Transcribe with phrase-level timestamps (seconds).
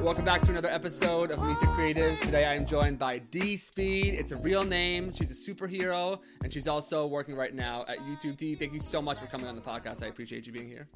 [0.00, 2.18] Welcome back to another episode of Meet the Creatives.
[2.22, 4.14] Today I am joined by D Speed.
[4.14, 5.12] It's a real name.
[5.12, 8.38] She's a superhero, and she's also working right now at YouTube.
[8.38, 10.02] D, thank you so much for coming on the podcast.
[10.02, 10.88] I appreciate you being here.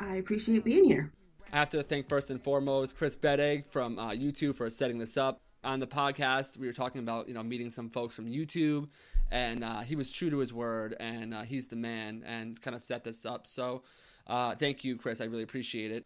[0.00, 1.12] I appreciate being here.
[1.52, 5.16] I have to thank first and foremost Chris Bettig from uh, YouTube for setting this
[5.16, 5.40] up.
[5.62, 8.88] On the podcast, we were talking about you know meeting some folks from YouTube,
[9.30, 12.74] and uh, he was true to his word, and uh, he's the man, and kind
[12.74, 13.46] of set this up.
[13.46, 13.84] So,
[14.26, 15.20] uh, thank you, Chris.
[15.20, 16.04] I really appreciate it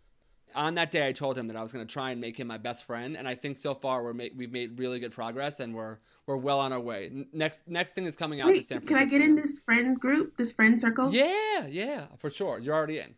[0.55, 2.47] on that day, I told him that I was going to try and make him
[2.47, 5.61] my best friend, and I think so far we're ma- we've made really good progress,
[5.61, 7.07] and we're we're well on our way.
[7.07, 9.61] N- next next thing is coming out Wait, to San can I get in this
[9.61, 11.13] friend group, this friend circle?
[11.13, 12.59] Yeah, yeah, for sure.
[12.59, 13.09] You're already in.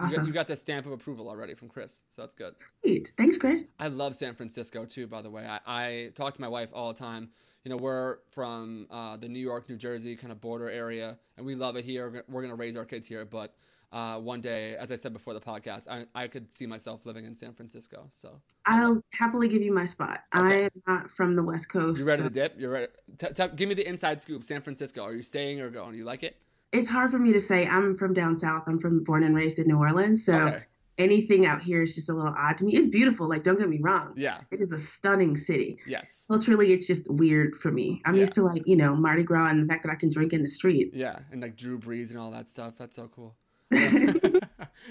[0.00, 0.26] You, got, Awesome.
[0.28, 2.54] you got the stamp of approval already from Chris, so that's good.
[2.82, 3.12] Sweet.
[3.16, 3.68] Thanks, Chris.
[3.80, 5.44] I love San Francisco too, by the way.
[5.44, 7.30] I, I talk to my wife all the time.
[7.64, 11.44] You know, we're from uh, the New York, New Jersey kind of border area, and
[11.44, 12.24] we love it here.
[12.28, 13.56] We're going to raise our kids here, but
[13.92, 17.24] uh, one day, as I said before the podcast, I, I could see myself living
[17.24, 18.06] in San Francisco.
[18.10, 20.24] So I'll happily give you my spot.
[20.32, 21.98] I am not from the West Coast.
[22.00, 22.54] You ready so to dip?
[22.58, 22.88] You're ready?
[23.18, 24.44] T- t- give me the inside scoop.
[24.44, 25.02] San Francisco.
[25.02, 25.94] Are you staying or going?
[25.94, 26.36] You like it?
[26.72, 27.66] It's hard for me to say.
[27.66, 28.64] I'm from down south.
[28.66, 30.22] I'm from born and raised in New Orleans.
[30.26, 30.62] So Okay.
[30.98, 32.74] anything out here is just a little odd to me.
[32.74, 33.26] It's beautiful.
[33.26, 34.12] Like, don't get me wrong.
[34.18, 34.40] Yeah.
[34.50, 35.78] It is a stunning city.
[35.86, 36.26] Yes.
[36.28, 38.02] Culturally, it's just weird for me.
[38.04, 38.20] I'm Yeah.
[38.20, 40.42] used to like, you know, Mardi Gras and the fact that I can drink in
[40.42, 40.92] the street.
[40.92, 41.20] Yeah.
[41.32, 42.76] And like Drew Brees and all that stuff.
[42.76, 43.34] That's so cool.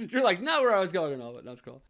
[0.09, 1.81] You're like, not where I was going and all, but that's cool.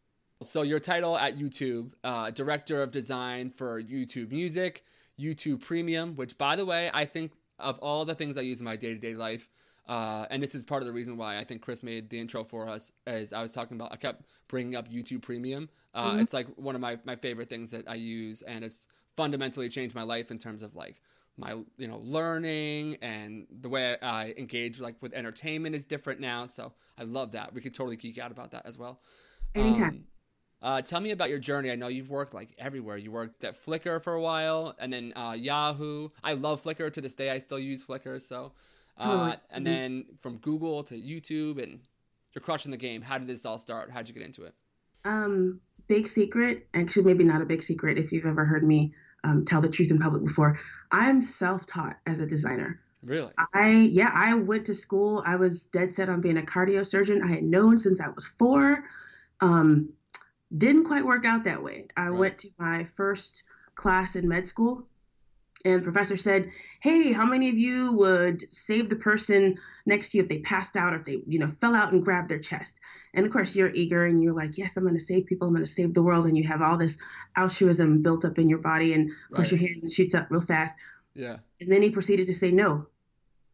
[0.41, 4.83] So your title at YouTube, uh, director of design for YouTube Music,
[5.19, 8.65] YouTube Premium, which by the way, I think of all the things I use in
[8.65, 9.49] my day to day life,
[9.87, 12.43] uh, and this is part of the reason why I think Chris made the intro
[12.43, 12.91] for us.
[13.07, 15.69] As I was talking about, I kept bringing up YouTube Premium.
[15.93, 16.21] Uh, Mhm.
[16.21, 19.95] It's like one of my my favorite things that I use, and it's fundamentally changed
[19.95, 21.01] my life in terms of like
[21.37, 26.45] my you know learning and the way I engage like with entertainment is different now.
[26.45, 27.53] So I love that.
[27.53, 29.01] We could totally geek out about that as well.
[29.55, 29.89] Anytime.
[29.89, 30.03] Um,
[30.59, 31.69] uh, tell me about your journey.
[31.69, 32.97] I know you've worked like everywhere.
[32.97, 36.09] You worked at Flickr for a while, and then uh, Yahoo.
[36.23, 37.29] I love Flickr to this day.
[37.29, 38.19] I still use Flickr.
[38.19, 38.53] So,
[38.97, 39.65] uh, and Mhm.
[39.65, 41.79] then from Google to YouTube, and
[42.33, 43.03] you're crushing the game.
[43.03, 43.91] How did this all start?
[43.91, 44.55] How'd you get into it?
[45.05, 48.93] Um, big secret, actually, maybe not a big secret if you've ever heard me
[49.27, 50.57] um, tell the truth in public before.
[50.91, 52.79] I'm self taught as a designer.
[53.03, 53.31] Really?
[53.53, 55.23] I, yeah, I went to school.
[55.25, 57.21] I was dead set on being a cardio surgeon.
[57.23, 58.83] I had known since I was four.
[59.41, 59.89] Um,
[60.57, 61.87] didn't quite work out that way.
[61.95, 62.19] I Right.
[62.19, 63.43] went to my first
[63.75, 64.87] class in med school.
[65.65, 66.49] And the professor said,
[66.81, 70.77] "Hey, how many of you would save the person next to you if they passed
[70.77, 72.79] out or if they, you know, fell out and grabbed their chest?"
[73.13, 75.47] And of course, you're eager and you're like, "Yes, I'm going to save people.
[75.47, 76.97] I'm going to save the world." And you have all this
[77.35, 79.59] altruism built up in your body, and of course, Right.
[79.61, 80.75] your hand shoots up real fast.
[81.15, 81.37] Yeah.
[81.59, 82.85] And then he proceeded to say no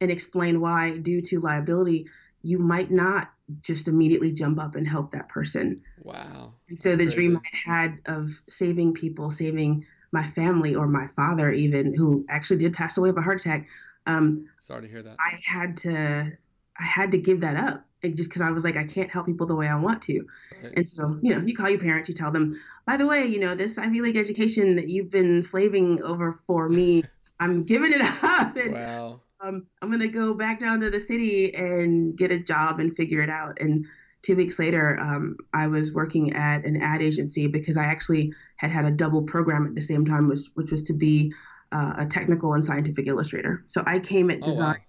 [0.02, 2.08] and explain why, due to liability,
[2.42, 3.32] you might not
[3.62, 5.82] just immediately jump up and help that person.
[6.02, 6.56] Wow.
[6.68, 7.16] And so the Crazy.
[7.16, 12.58] dream I had of saving people, saving my family or my father, even who actually
[12.58, 13.68] did pass away of a heart attack,
[14.06, 15.18] um, Sorry to hear that.
[15.20, 16.32] I had to,
[16.80, 17.86] I had to give that up.
[18.04, 20.26] And just because I was like, I can't help people the way I want to.
[20.62, 20.74] Right.
[20.76, 23.40] And so, you know, you call your parents, you tell them, by the way, you
[23.40, 27.04] know, this Ivy League education that you've been slaving over for me,
[27.40, 28.56] I'm giving it up.
[28.58, 29.22] And Wow.
[29.40, 33.22] um, I'm gonna go back down to the city and get a job and figure
[33.22, 33.60] it out.
[33.62, 33.86] And
[34.24, 38.72] two weeks later, um, I was working at an ad agency because I actually had
[38.72, 41.34] had a double program at the same time, which which was to be
[41.72, 43.64] uh, a technical and scientific illustrator.
[43.68, 44.82] So I came at Oh, design wow.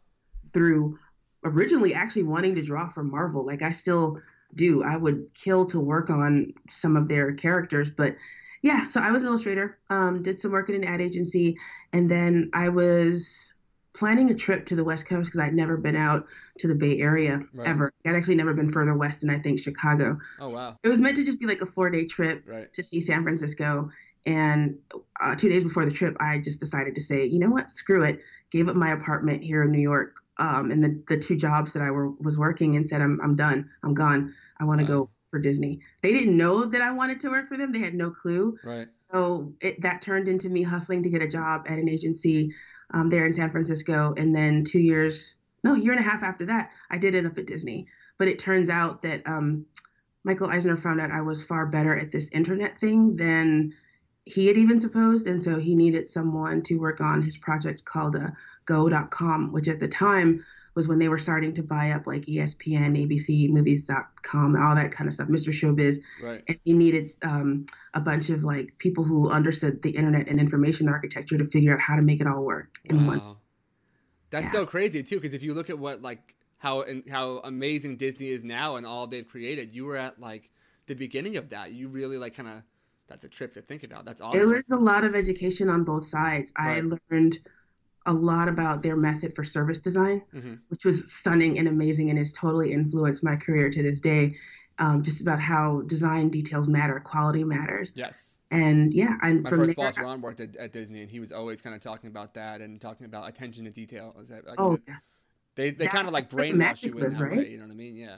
[0.53, 0.99] through
[1.44, 3.44] originally actually wanting to draw for Marvel.
[3.44, 4.21] Like I still
[4.55, 4.83] do.
[4.83, 8.17] I would kill to work on some of their characters, but
[8.62, 8.87] yeah.
[8.87, 9.78] So I was an illustrator.
[9.91, 11.56] Um, did some work at an ad agency,
[11.93, 13.53] and then I was
[13.94, 16.27] planning a trip to the West Coast because I'd never been out
[16.59, 17.69] to the Bay Area Right.
[17.69, 17.93] ever.
[18.05, 20.19] I'd actually never been further west than I think Chicago.
[20.41, 20.77] Oh wow.
[20.82, 22.72] It was meant to just be like a four day trip Right.
[22.72, 23.91] to see San Francisco.
[24.27, 24.78] And
[25.21, 28.03] uh, two days before the trip, I just decided to say, you know what, screw
[28.05, 28.21] it.
[28.50, 31.82] Gave up my apartment here in New York um, and the, the two jobs that
[31.82, 33.69] I were was working and said, I'm, I'm done.
[33.82, 34.35] I'm gone.
[34.58, 35.05] I want to Wow.
[35.05, 35.81] go for Disney.
[36.02, 37.70] They didn't know that I wanted to work for them.
[37.73, 38.56] They had no clue.
[38.64, 38.88] Right.
[39.12, 42.52] So it, that turned into me hustling to get a job at an agency
[42.92, 44.14] um, there in San Francisco.
[44.16, 47.38] And then two years, no, year and a half after that, I did end up
[47.38, 47.86] at Disney.
[48.19, 49.66] But it turns out that um,
[50.25, 53.75] Michael Eisner found out I was far better at this internet thing than
[54.26, 55.26] he had even supposed.
[55.26, 58.31] And so he needed someone to work on his project called uh,
[58.65, 60.44] Go.com, which at the time
[60.75, 65.06] was when they were starting to buy up like ESPN, ABC, Movies.com, all that kind
[65.06, 65.50] of stuff, Mr.
[65.50, 66.43] Showbiz Right.
[66.49, 70.88] and he needed um, a bunch of like people who understood the internet and information
[70.88, 73.19] architecture to figure out how to make it all work in one.
[73.20, 73.37] Wow.
[74.31, 74.50] That's Yeah.
[74.53, 78.31] so crazy too, because if you look at what like how and how amazing Disney
[78.31, 80.50] is now and all they've created, you were at like
[80.87, 81.70] the beginning of that.
[81.73, 82.62] You really like kind of
[83.09, 84.05] that's a trip to think about.
[84.05, 84.41] That's awesome.
[84.41, 86.53] It was a lot of education on both sides.
[86.59, 86.79] Right.
[86.79, 87.39] I learned
[88.06, 90.55] a lot about their method for service design, mm-hmm.
[90.69, 94.35] which was stunning and amazing and has totally influenced my career to this day.
[94.79, 97.93] Um, just about how design details matter, quality matters.
[97.95, 98.39] Yes.
[98.51, 101.31] And yeah, and my first there, boss Ron worked at, at, Disney, and he was
[101.31, 104.15] always kind of talking about that and talking about attention to detail.
[104.17, 104.97] Like, oh, yeah.
[105.55, 107.39] They they kind of like brainwash you in that right?
[107.39, 107.49] way.
[107.51, 107.95] You know what I mean?
[107.95, 108.17] Yeah.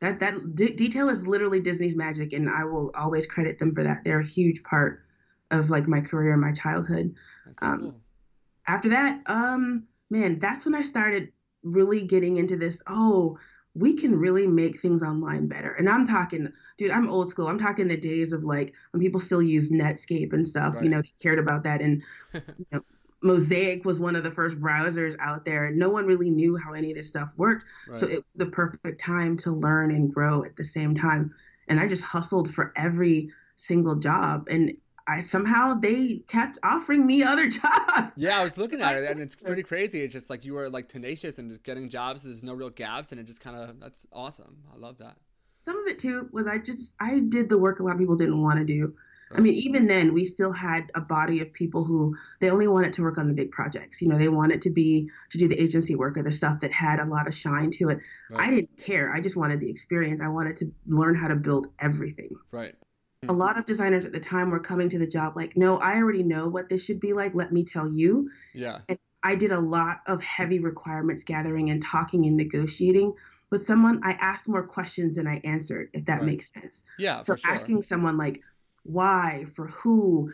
[0.00, 3.82] That that d- detail is literally Disney's magic, and I will always credit them for
[3.84, 4.04] that.
[4.04, 5.02] They're a huge part
[5.50, 7.14] of like my career and my childhood.
[7.60, 8.00] Um, cool
[8.70, 11.32] after that, um, man, that's when I started
[11.62, 12.80] really getting into this.
[12.86, 13.36] Oh,
[13.74, 15.72] we can really make things online better.
[15.72, 16.48] And I'm talking,
[16.78, 17.48] dude, I'm old school.
[17.48, 20.74] I'm talking the days of like when people still use Netscape and stuff.
[20.74, 20.84] Right.
[20.84, 21.80] You know, they cared about that.
[21.80, 22.02] And
[22.34, 22.82] you know,
[23.22, 25.70] Mosaic was one of the first browsers out there.
[25.70, 27.64] No one really knew how any of this stuff worked.
[27.88, 27.98] Right.
[27.98, 31.30] So it was the perfect time to learn and grow at the same time.
[31.68, 34.48] And I just hustled for every single job.
[34.50, 34.72] And
[35.06, 38.14] I somehow they kept offering me other jobs.
[38.16, 40.00] Yeah, I was looking at it and it's pretty crazy.
[40.02, 42.22] It's just like you were like tenacious and just getting jobs.
[42.22, 44.58] There's no real gaps and it just kind of that's awesome.
[44.72, 45.16] I love that.
[45.64, 48.16] Some of it too was I just I did the work a lot of people
[48.16, 48.94] didn't want to do.
[49.32, 52.92] I mean, even then, we still had a body of people who they only wanted
[52.94, 54.02] to work on the big projects.
[54.02, 56.72] You know, they wanted to be to do the agency work or the stuff that
[56.72, 57.98] had a lot of shine to it.
[58.28, 58.48] Right.
[58.48, 59.12] I didn't care.
[59.12, 60.20] I just wanted the experience.
[60.20, 62.34] I wanted to learn how to build everything.
[62.50, 62.74] Right
[63.28, 65.96] a lot of designers at the time were coming to the job like, no, I
[65.96, 67.34] already know what this should be like.
[67.34, 68.30] Let me tell you.
[68.54, 68.78] Yeah.
[68.88, 73.12] And I did a lot of heavy requirements gathering and talking and negotiating
[73.50, 74.00] with someone.
[74.02, 76.26] I asked more questions than I answered, if that right.
[76.26, 76.82] makes sense.
[76.98, 77.20] Yeah.
[77.20, 77.50] So sure.
[77.50, 78.40] asking someone like,
[78.82, 80.30] why, for who,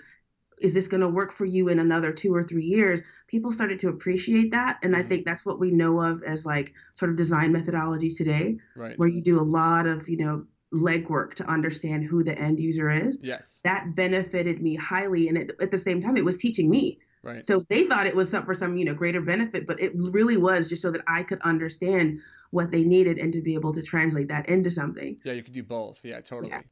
[0.61, 3.03] is this going to work for you in another two or three years?
[3.29, 4.79] People started to appreciate that.
[4.83, 5.05] And mm-hmm.
[5.05, 8.99] I think that's what we know of as like sort of design methodology today, right.
[8.99, 12.91] where you do a lot of, you know, legwork to understand who the end user
[12.91, 13.19] is.
[13.21, 13.61] Yes.
[13.65, 15.29] That benefited me highly.
[15.29, 16.99] And at, at the same time, it was teaching me.
[17.23, 17.45] Right.
[17.45, 20.69] So they thought it was for some, you know, greater benefit, but it really was
[20.69, 22.19] just so that I could understand
[22.51, 25.19] what they needed and to be able to translate that into something.
[25.25, 26.01] Yeah, you could do both.
[26.05, 26.51] Yeah, totally.
[26.51, 26.63] Yeah.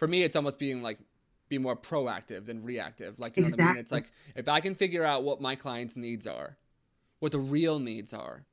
[0.00, 0.98] For me, it's almost being like,
[1.50, 3.18] be more proactive than reactive.
[3.18, 3.64] Like, you know exactly.
[3.64, 3.80] what I mean?
[3.82, 6.56] It's like, if I can figure out what my client's needs are,
[7.18, 8.46] what the real needs are,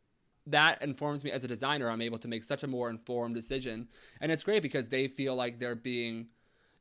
[0.48, 1.90] that informs me as a designer.
[1.90, 3.88] I'm able to make such a more informed decision,
[4.20, 6.28] and it's great because they feel like they're being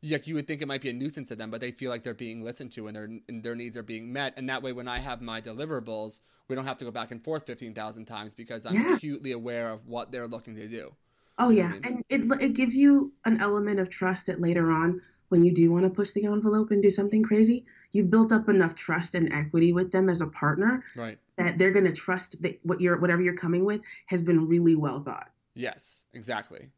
[0.03, 2.03] like you would think it might be a nuisance to them, but they feel like
[2.03, 4.35] they're being listened to and their and their needs are being met.
[4.37, 7.23] And that way, when I have my deliverables, we don't have to go back and
[7.23, 8.95] forth fifteen thousand times because I'm yeah.
[8.95, 10.93] acutely aware of what they're looking to do.
[11.39, 15.43] Oh yeah, and it it gives you an element of trust that later on, when
[15.43, 18.75] you do want to push the envelope and do something crazy, you've built up enough
[18.75, 21.19] trust and equity with them as a partner, right?
[21.37, 24.77] That they're going to trust that what you're whatever you're coming with has been really
[24.77, 25.31] well thought.
[25.55, 26.71] Yes, exactly.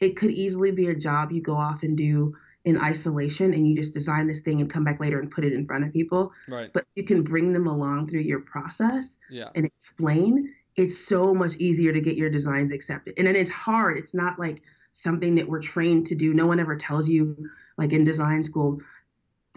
[0.00, 2.34] It could easily be a job you go off and do
[2.64, 5.52] in isolation and you just design this thing and come back later and put it
[5.52, 6.32] in front of people.
[6.48, 6.72] Right.
[6.72, 9.50] But you can bring them along through your process yeah.
[9.54, 13.14] and explain it's so much easier to get your designs accepted.
[13.16, 13.96] And then it's hard.
[13.96, 14.62] It's not like
[14.92, 16.34] something that we're trained to do.
[16.34, 17.36] No one ever tells you,
[17.76, 18.80] like in design school,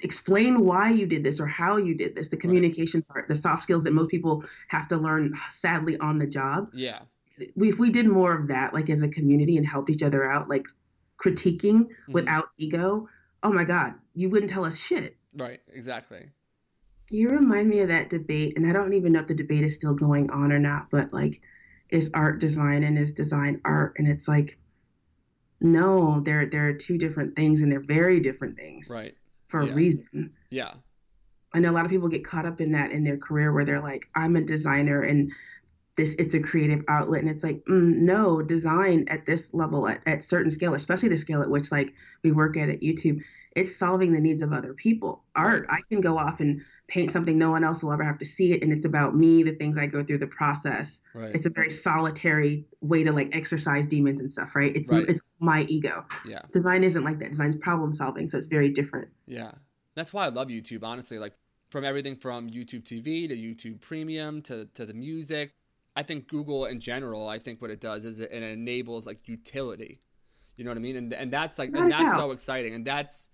[0.03, 3.13] explain why you did this or how you did this, the communication right.
[3.13, 6.69] part, the soft skills that most people have to learn, sadly, on the job.
[6.73, 6.99] Yeah.
[7.39, 10.50] If we did more of that, like as a community and helped each other out,
[10.50, 10.65] like
[11.21, 12.12] critiquing mm-hmm.
[12.13, 13.07] without ego,
[13.43, 15.17] oh my God, you wouldn't tell us shit.
[15.36, 16.29] Right, exactly.
[17.09, 19.75] You remind me of that debate, and I don't even know if the debate is
[19.75, 21.41] still going on or not, but like,
[21.89, 23.95] is art design and is design art?
[23.97, 24.57] And it's like,
[25.61, 28.89] no, there there are two different things, and they're very different things.
[28.89, 29.15] Right.
[29.47, 29.71] For yeah.
[29.71, 30.33] a reason.
[30.49, 30.73] Yeah.
[31.53, 33.63] I know a lot of people get caught up in that in their career where
[33.63, 35.31] they're like, I'm a designer and
[35.97, 39.99] this it's a creative outlet and it's like mm, no design at this level at,
[40.05, 43.21] at certain scale especially the scale at which like we work at at youtube
[43.57, 45.23] it's solving the needs of other people.
[45.35, 48.25] Art, I can go off and paint something no one else will ever have to
[48.25, 51.01] see it, and it's about me, the things I go through, the process.
[51.15, 51.33] Right.
[51.33, 54.75] It's a very solitary way to like exercise demons and stuff, right?
[54.75, 55.09] It's right.
[55.09, 56.05] it's my ego.
[56.23, 56.43] Yeah.
[56.51, 57.31] Design isn't like that.
[57.31, 59.09] Design's problem solving, so it's very different.
[59.25, 59.51] Yeah,
[59.95, 60.83] that's why I love YouTube.
[60.83, 61.33] Honestly, like
[61.71, 65.53] from everything from YouTube TV to YouTube Premium to to the music.
[65.95, 69.27] I think Google in general, I think what it does is it, it enables like
[69.27, 69.99] utility.
[70.55, 70.95] You know what I mean?
[70.95, 72.75] And and that's like and that's so exciting.
[72.75, 73.29] And that's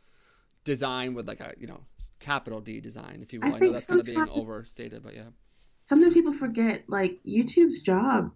[0.64, 1.82] design with like a you know
[2.20, 3.54] capital D design, if you will.
[3.54, 5.30] I, I know that's kind of being overstated, but yeah.
[5.84, 8.32] Sometimes people forget like YouTube's job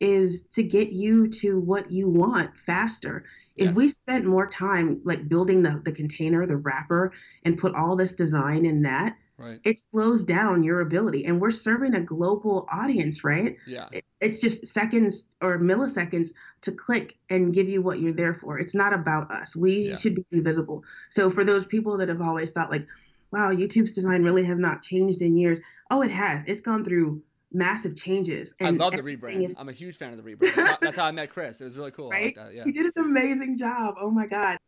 [0.00, 3.24] is to get you to what you want faster.
[3.56, 3.76] If yes.
[3.76, 7.12] we spent more time like building the, the container, the wrapper,
[7.44, 9.60] and put all this design in that, right.
[9.64, 11.24] it slows down your ability.
[11.24, 13.56] And we're serving a global audience, right?
[13.66, 13.88] Yeah.
[14.20, 16.32] It's just seconds or milliseconds
[16.62, 18.58] to click and give you what you're there for.
[18.58, 19.54] It's not about us.
[19.54, 19.96] We yeah.
[19.96, 20.84] should be invisible.
[21.08, 22.86] So for those people that have always thought like,
[23.30, 25.60] wow, YouTube's design really has not changed in years.
[25.90, 26.42] Oh, it has.
[26.46, 27.22] It's gone through
[27.52, 28.54] massive changes.
[28.60, 29.42] And I love the rebrand.
[29.42, 29.56] Is...
[29.58, 30.54] I'm a huge fan of the rebrand.
[30.54, 31.60] That's how, that's how, I met Chris.
[31.60, 32.10] It was really cool.
[32.10, 32.36] Right?
[32.36, 32.64] Like yeah.
[32.66, 33.96] You did an amazing job.
[34.00, 34.58] Oh my god.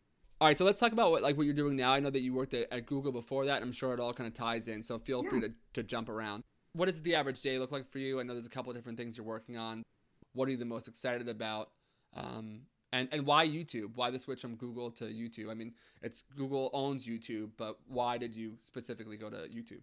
[0.40, 1.92] All right, so let's talk about what like what you're doing now.
[1.92, 3.60] I know that you worked at, at Google before that.
[3.60, 4.82] I'm sure it all kind of ties in.
[4.82, 5.28] So feel yeah.
[5.28, 6.44] free to, to jump around.
[6.72, 8.20] What does the average day look like for you?
[8.20, 9.82] I know there's a couple of different things you're working on.
[10.34, 11.70] What are you the most excited about?
[12.14, 12.60] Um,
[12.92, 13.90] and and why YouTube?
[13.94, 15.50] Why the switch from Google to YouTube?
[15.50, 15.72] I mean,
[16.02, 19.80] it's Google owns YouTube, but why did you specifically go to YouTube?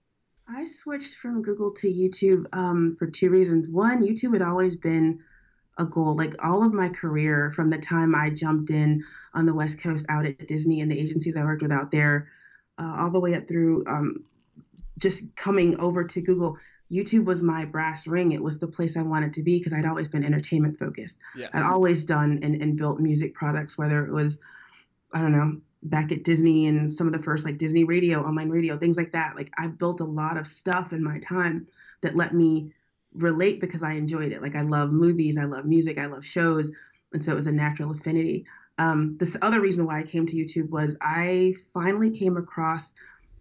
[0.49, 3.67] I switched from Google to YouTube um, for two reasons.
[3.67, 5.19] One, YouTube had always been
[5.77, 6.15] a goal.
[6.15, 9.03] Like all of my career, from the time I jumped in
[9.33, 12.29] on the West Coast out at Disney and the agencies I worked with out there,
[12.77, 14.23] uh, all the way up through um,
[14.97, 16.57] just coming over to Google,
[16.91, 18.31] YouTube was my brass ring.
[18.31, 21.19] It was the place I wanted to be because I'd always been entertainment focused.
[21.35, 21.49] Yes.
[21.53, 24.39] I'd always done and, and built music products, whether it was,
[25.13, 28.49] I don't know, back at Disney and some of the first like Disney radio, online
[28.49, 29.35] radio, things like that.
[29.35, 31.67] Like I built a lot of stuff in my time
[32.01, 32.71] that let me
[33.13, 34.41] relate because I enjoyed it.
[34.41, 36.71] Like I love movies, I love music, I love shows.
[37.13, 38.45] And so it was a natural affinity.
[38.77, 42.93] Um, this other reason why I came to YouTube was I finally came across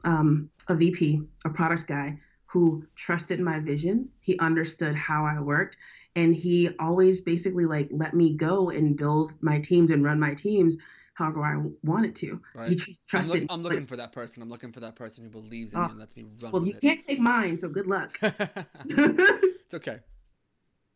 [0.05, 2.19] um, a VP, a product guy
[2.57, 4.09] who trusted my vision.
[4.21, 5.77] He understood how I worked
[6.15, 10.33] and he always basically like let me go and build my teams and run my
[10.33, 10.75] teams
[11.13, 12.41] however I wanted to.
[12.55, 12.71] Right.
[12.71, 13.35] He just trusted.
[13.35, 14.43] I'm, look, I'm looking for that person.
[14.43, 16.53] I'm looking for that person who believes in me and lets me run.
[16.53, 16.81] Well, you it.
[16.81, 18.19] can't take mine, so good luck.
[18.23, 19.99] it's okay.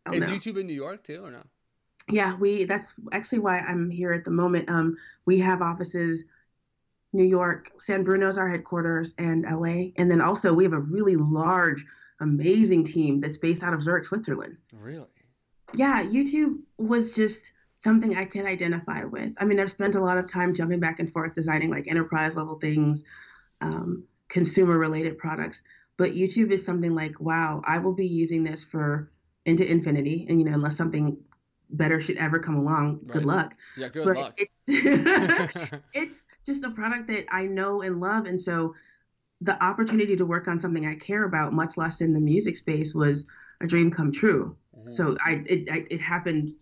[0.07, 0.35] Oh, Is no.
[0.35, 1.43] YouTube in New York too, or no?
[2.09, 2.65] Yeah, we.
[2.65, 4.71] That's actually why I'm here at the moment.
[4.71, 6.25] Um, we have offices
[7.13, 9.91] New York, San Bruno's our headquarters, and LA.
[9.97, 11.85] And then also we have a really large,
[12.21, 14.59] amazing team that's based out of Zurich, Switzerland.
[14.73, 15.07] Really?
[15.75, 19.35] Yeah, YouTube was just something I could identify with.
[19.41, 22.37] I mean, I've spent a lot of time jumping back and forth designing like enterprise
[22.37, 23.03] level things,
[23.61, 25.63] um, consumer related products.
[25.97, 29.11] But YouTube is something like, wow, I will be using this for
[29.47, 30.27] into infinity.
[30.29, 31.17] And, you know, unless something
[31.71, 33.13] better should ever come along, right.
[33.13, 33.55] good luck.
[33.77, 34.35] Yeah, good but luck.
[34.37, 34.63] It's,
[35.95, 38.27] it's, just a product that I know and love.
[38.27, 38.75] And so
[39.41, 42.95] the opportunity to work on something I care about, much less in the music space,
[42.95, 43.27] was
[43.61, 44.57] a dream come true.
[44.77, 44.93] Mm-hmm.
[44.93, 46.53] So I it, I it happened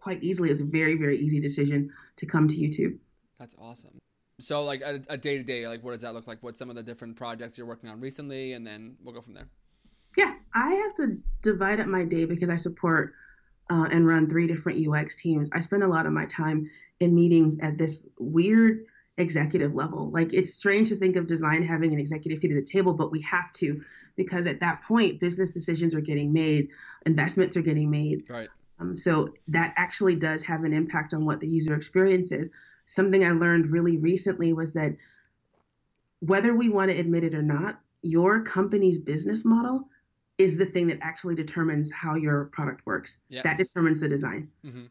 [0.00, 0.50] quite easily.
[0.50, 2.98] It was a very very easy decision to come to YouTube.
[3.38, 3.98] That's awesome.
[4.38, 6.38] So like a day to day, like what does that look like?
[6.42, 9.32] What's some of the different projects you're working on recently, and then we'll go from
[9.32, 9.48] there.
[10.16, 13.14] Yeah, I have to divide up my day because I support
[13.70, 15.48] uh, and run three different UX teams.
[15.52, 16.68] I spend a lot of my time
[17.00, 18.84] in meetings at this weird
[19.18, 20.10] executive level.
[20.10, 23.10] Like it's strange to think of design having an executive seat at the table, but
[23.10, 23.80] we have to
[24.16, 26.68] because at that point, business decisions are getting made,
[27.06, 28.24] investments are getting made.
[28.28, 28.48] Right.
[28.78, 32.50] Um, so that actually does have an impact on what the user experience is.
[32.84, 34.96] Something I learned really recently was that
[36.20, 39.88] whether we want to admit it or not, your company's business model
[40.38, 43.18] is the thing that actually determines how your product works.
[43.28, 43.44] Yes.
[43.44, 44.50] That determines the design.
[44.64, 44.84] Mm-hmm.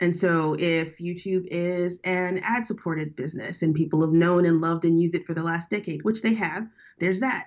[0.00, 4.84] And so, if YouTube is an ad supported business and people have known and loved
[4.84, 7.46] and used it for the last decade, which they have, there's that.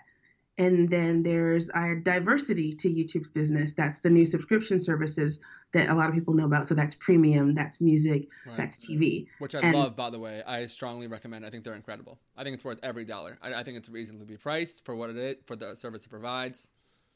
[0.60, 3.74] And then there's our diversity to YouTube's business.
[3.74, 5.40] That's the new subscription services
[5.74, 6.66] that a lot of people know about.
[6.66, 8.58] So that's premium, that's music, right.
[8.58, 9.28] that's TV.
[9.38, 10.42] Which I and, love, by the way.
[10.48, 11.46] I strongly recommend.
[11.46, 12.18] I think they're incredible.
[12.36, 13.38] I think it's worth every dollar.
[13.42, 16.68] I, I think it's reasonably priced for what it is, for the service it provides.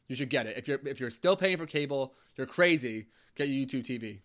[0.07, 0.57] You should get it.
[0.57, 3.07] If you're if you're still paying for cable, you're crazy.
[3.35, 4.19] Get YouTube TV.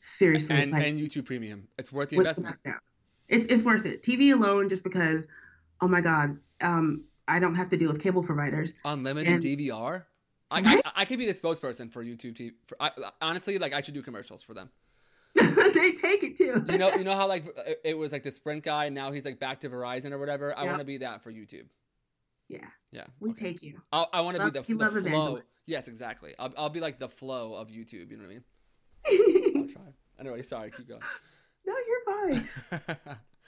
[0.00, 1.68] Seriously, and, like, and YouTube Premium.
[1.78, 2.56] It's worth the investment.
[3.28, 4.02] It's it's worth it.
[4.02, 5.28] TV alone, just because.
[5.82, 8.74] Oh my God, um, I don't have to deal with cable providers.
[8.84, 10.04] Unlimited and, DVR.
[10.50, 12.52] I, I, I could be the spokesperson for YouTube TV.
[12.66, 12.90] For, I,
[13.22, 14.68] honestly, like I should do commercials for them.
[15.34, 16.64] they take it too.
[16.68, 17.44] you know, you know how like
[17.84, 20.56] it was like the Sprint guy, and now he's like back to Verizon or whatever.
[20.58, 21.66] I want to be that for YouTube.
[22.48, 22.66] Yeah.
[22.90, 23.06] Yeah.
[23.20, 23.52] We okay.
[23.52, 23.80] take you.
[23.92, 25.40] i i want to be the, the flow.
[25.66, 26.34] Yes, exactly.
[26.38, 28.10] I'll, I'll be like the flow of YouTube.
[28.10, 29.44] You know what I mean?
[29.72, 29.82] Try.
[30.18, 30.70] Anyway, sorry.
[30.70, 31.02] Keep going.
[31.66, 32.48] No, you're fine.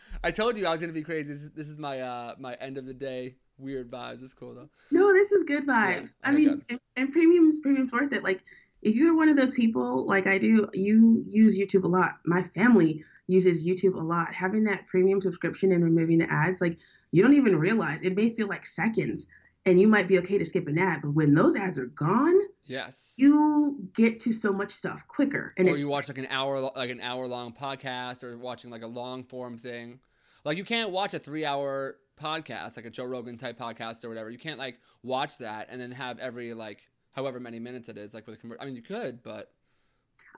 [0.23, 1.33] I told you I was gonna be crazy.
[1.33, 4.23] This is, this is my uh my end of the day weird vibes.
[4.23, 4.69] It's cool though.
[4.91, 6.17] No, this is good vibes.
[6.23, 8.23] Yeah, I mean, and, and premium's premium's worth it.
[8.23, 8.45] Like,
[8.83, 12.17] if you're one of those people like I do, you use YouTube a lot.
[12.27, 14.35] My family uses YouTube a lot.
[14.35, 16.79] Having that premium subscription and removing the ads, like
[17.13, 18.03] you don't even realize.
[18.03, 19.27] It may feel like seconds,
[19.65, 22.39] and you might be okay to skip an ad, but when those ads are gone,
[22.65, 25.55] yes, you get to so much stuff quicker.
[25.57, 28.83] And or you watch like an hour, like an hour long podcast, or watching like
[28.83, 30.01] a long form thing.
[30.45, 34.09] Like you can't watch a three hour podcast, like a Joe Rogan type podcast or
[34.09, 34.31] whatever.
[34.31, 38.15] You can't like watch that and then have every like however many minutes it is
[38.15, 38.63] like with a commercial.
[38.63, 39.51] I mean, you could, but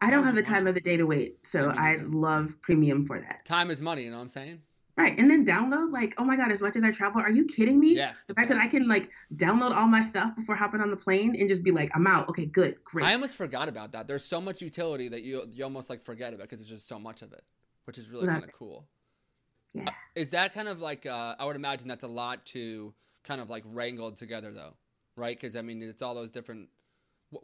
[0.01, 3.21] I don't have the time of the day to wait, so I love premium for
[3.21, 3.45] that.
[3.45, 4.61] Time is money, you know what I'm saying?
[4.97, 7.47] Right, and then download like, oh my god, as much as I travel, are you
[7.47, 7.97] kidding me?
[7.97, 8.25] Yes.
[8.29, 11.35] The, fact that I can like download all my stuff before hopping on the plane
[11.37, 12.29] and just be like, I'm out.
[12.29, 13.05] Okay, good, great.
[13.05, 14.07] I almost forgot about that.
[14.07, 17.01] There's so much utility that you you almost like forget about because there's just so
[17.01, 17.43] much of it,
[17.87, 18.87] which is really kind of cool.
[19.73, 19.89] Yeah.
[19.89, 23.41] Uh, is that kind of like uh, I would imagine that's a lot to kind
[23.41, 24.75] of like wrangled together though,
[25.17, 25.37] right?
[25.37, 26.69] Because I mean, it's all those different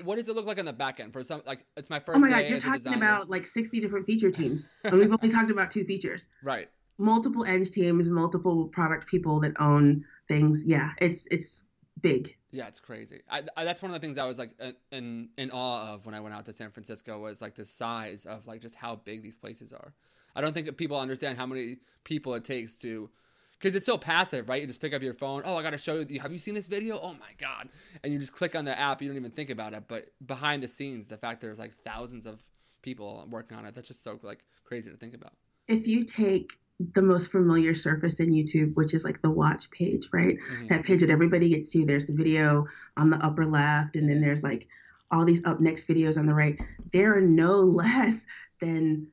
[0.04, 1.42] what does it look like on the back end for some?
[1.44, 2.18] Like it's my first.
[2.18, 5.50] Oh my god, you're talking about like 60 different feature teams, and we've only talked
[5.50, 6.26] about two features.
[6.44, 6.68] Right
[7.00, 10.62] multiple edge teams, multiple product people that own things.
[10.64, 11.62] Yeah, it's it's
[12.00, 12.36] big.
[12.52, 13.20] Yeah, it's crazy.
[13.30, 14.50] I, I, that's one of the things I was like
[14.90, 18.26] in in awe of when I went out to San Francisco was like the size
[18.26, 19.92] of like just how big these places are.
[20.34, 23.10] I don't think people understand how many people it takes to
[23.58, 24.60] because it's so passive, right?
[24.60, 25.42] You just pick up your phone.
[25.44, 26.20] Oh, I got to show you.
[26.20, 26.98] Have you seen this video?
[27.00, 27.68] Oh my god!
[28.02, 29.02] And you just click on the app.
[29.02, 29.84] You don't even think about it.
[29.86, 32.40] But behind the scenes, the fact there's like thousands of
[32.82, 35.32] people working on it, that's just so like crazy to think about.
[35.68, 36.58] If you take
[36.94, 40.36] the most familiar surface in YouTube, which is like the watch page, right?
[40.38, 40.68] Mm-hmm.
[40.68, 41.84] That page that everybody gets to.
[41.84, 42.64] There's the video
[42.96, 44.66] on the upper left, and then there's like
[45.10, 46.58] all these up next videos on the right.
[46.92, 48.26] There are no less
[48.60, 49.08] than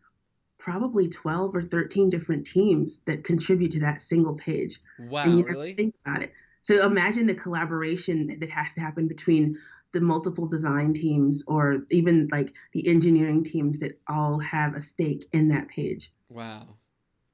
[0.57, 4.79] probably 12 or 13 different teams that contribute to that single page.
[4.99, 5.73] Wow, and you really?
[5.73, 6.33] think about it.
[6.61, 9.57] So imagine the collaboration that has to happen between
[9.93, 15.25] the multiple design teams or even like the engineering teams that all have a stake
[15.31, 16.11] in that page.
[16.29, 16.67] Wow.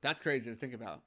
[0.03, 1.01] That's crazy to think about.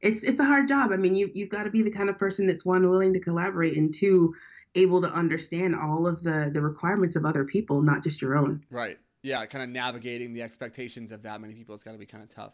[0.00, 0.92] It's it's a hard job.
[0.92, 3.18] I mean, you you've got to be the kind of person that's one willing to
[3.18, 4.34] collaborate and two
[4.76, 8.64] able to understand all of the the requirements of other people, not just your own.
[8.70, 8.98] Right.
[9.22, 12.22] Yeah, kind of navigating the expectations of that many people it's got to be kind
[12.22, 12.52] of tough.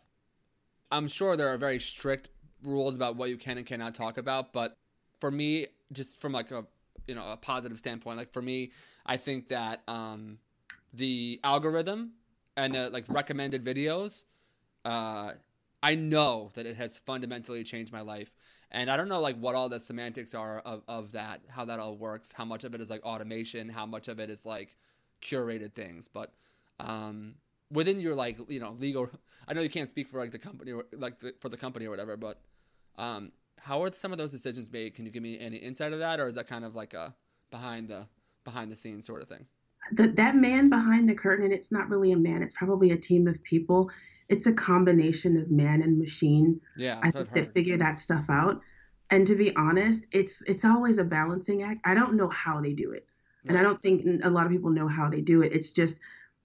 [0.91, 2.31] I'm sure there are very strict
[2.63, 4.79] rules about what you can and cannot talk about, but
[5.21, 6.65] for me, just from like a
[7.07, 8.71] you know a positive standpoint, like for me,
[9.05, 10.39] I think that um,
[10.95, 12.13] the algorithm
[12.57, 14.25] and the like recommended videos
[14.85, 15.33] uh,
[15.85, 18.31] I know that it has fundamentally changed my life.
[18.71, 21.79] And I don't know like what all the semantics are of, of that, how that
[21.79, 24.77] all works, how much of it is like automation, how much of it is like
[25.21, 26.09] curated things.
[26.09, 26.33] But
[26.81, 27.35] um,
[27.71, 29.11] within your like you know legal,
[29.47, 31.85] I know you can't speak for like the company or like the, for the company
[31.85, 32.41] or whatever, but
[32.97, 33.31] um,
[33.61, 34.95] how are some of those decisions made?
[34.95, 37.15] Can you give me any insight of that, or is that kind of like a
[37.51, 38.07] behind the
[38.43, 39.47] behind the scenes sort of thing?
[39.93, 42.97] The, that man behind the curtain, and it's not really a man; it's probably a
[42.97, 43.91] team of people
[44.29, 46.61] it's a combination of man and machine.
[46.77, 48.61] Yeah, I think they figure that stuff out.
[49.11, 51.81] And to be honest, it's it's always a balancing act.
[51.85, 53.07] I don't know how they do it,
[53.47, 55.53] and I don't think a lot of people know how they do it.
[55.53, 56.01] It's just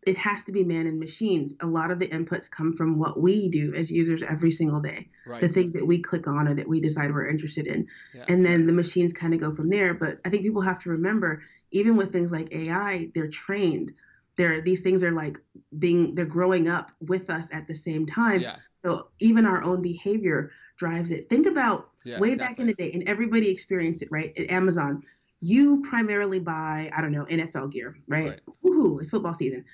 [0.07, 1.55] it has to be man and machines.
[1.61, 5.09] A lot of the inputs come from what we do as users every single day,
[5.27, 5.41] right.
[5.41, 7.85] the things that we click on or that we decide we're interested in.
[8.15, 8.25] Yeah.
[8.29, 9.93] And then the machines kind of go from there.
[9.93, 13.91] But I think people have to remember, even with things like AI, they're trained
[14.39, 15.37] they're these things are like
[15.79, 18.55] being they're growing up with us at the same time yeah.
[18.81, 22.53] so even our own behavior drives it think about yeah, way exactly.
[22.53, 25.03] back in the day and everybody experienced it right at amazon
[25.41, 28.41] you primarily buy i don't know nfl gear right, right.
[28.63, 29.65] Woohoo, it's football season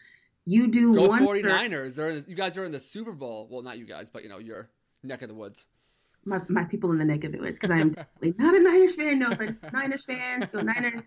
[0.46, 3.78] you do Go one 49ers they're you guys are in the super bowl well not
[3.78, 4.70] you guys but you know your
[5.04, 5.66] neck of the woods
[6.26, 8.96] my, my people in the neck of the woods because I'm definitely not a Niners
[8.96, 9.20] fan.
[9.20, 11.02] No offense, Niners fans, go Niners.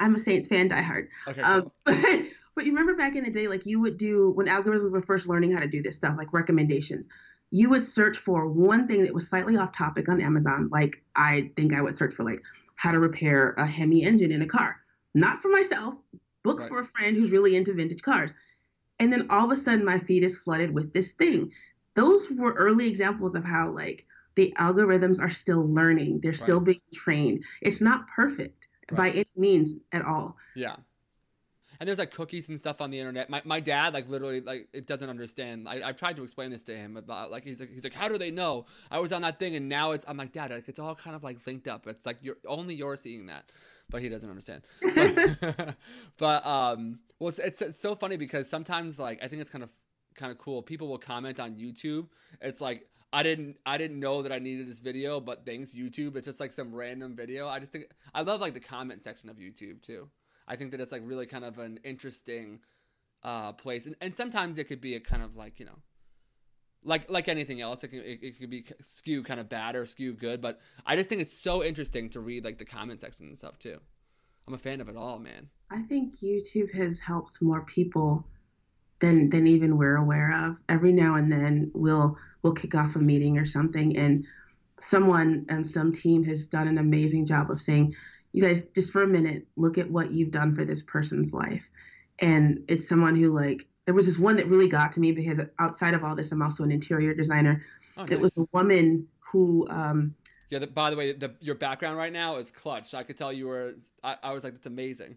[0.00, 1.08] I'm a Saints fan, diehard.
[1.28, 1.72] Okay, um, cool.
[1.84, 2.20] but
[2.54, 5.28] but you remember back in the day, like you would do when algorithms were first
[5.28, 7.08] learning how to do this stuff, like recommendations.
[7.50, 10.70] You would search for one thing that was slightly off topic on Amazon.
[10.72, 12.40] Like I think I would search for like
[12.82, 14.80] how to repair a Hemi engine in a car.
[15.14, 15.94] Not for myself,
[16.42, 16.68] book right.
[16.68, 18.34] for a friend who's really into vintage cars.
[18.98, 21.52] And then all of a sudden my feed is flooded with this thing.
[21.94, 26.22] Those were early examples of how like the algorithms are still learning.
[26.22, 27.44] They're still being trained.
[27.60, 28.96] It's not perfect right.
[28.96, 30.36] by any means at all.
[30.56, 30.74] Yeah
[31.82, 33.28] and there's like cookies and stuff on the internet.
[33.28, 35.68] My, my dad like literally like it doesn't understand.
[35.68, 38.08] I, I've tried to explain this to him about like he's like he's like how
[38.08, 40.68] do they know I was on that thing and now it's I'm like dad like
[40.68, 41.88] it's all kind of like linked up.
[41.88, 43.50] It's like you're only you're seeing that,
[43.90, 44.62] but he doesn't understand.
[44.94, 45.74] But,
[46.18, 49.64] but um well it's, it's, it's so funny because sometimes like I think it's kind
[49.64, 49.70] of
[50.14, 50.62] kind of cool.
[50.62, 52.06] People will comment on YouTube.
[52.40, 56.14] It's like I didn't I didn't know that I needed this video, but thanks YouTube.
[56.14, 57.48] It's just like some random video.
[57.48, 60.08] I just think I love like the comment section of YouTube too.
[60.48, 62.60] I think that it's like really kind of an interesting
[63.22, 65.78] uh, place, and, and sometimes it could be a kind of like you know,
[66.84, 69.84] like like anything else, it can it, it could be skew kind of bad or
[69.84, 70.40] skew good.
[70.40, 73.58] But I just think it's so interesting to read like the comment section and stuff
[73.58, 73.78] too.
[74.46, 75.48] I'm a fan of it all, man.
[75.70, 78.26] I think YouTube has helped more people
[79.00, 80.60] than than even we're aware of.
[80.68, 84.26] Every now and then we'll we'll kick off a meeting or something and
[84.82, 87.94] someone and some team has done an amazing job of saying,
[88.32, 91.70] you guys just for a minute look at what you've done for this person's life
[92.20, 95.40] and it's someone who like there was this one that really got to me because
[95.58, 97.62] outside of all this, I'm also an interior designer.
[97.96, 98.10] Oh, nice.
[98.12, 99.66] It was a woman who.
[99.68, 100.14] Um,
[100.50, 100.60] yeah.
[100.60, 102.94] The, by the way, the, your background right now is clutch.
[102.94, 103.74] I could tell you were.
[104.04, 105.16] I, I was like, that's amazing.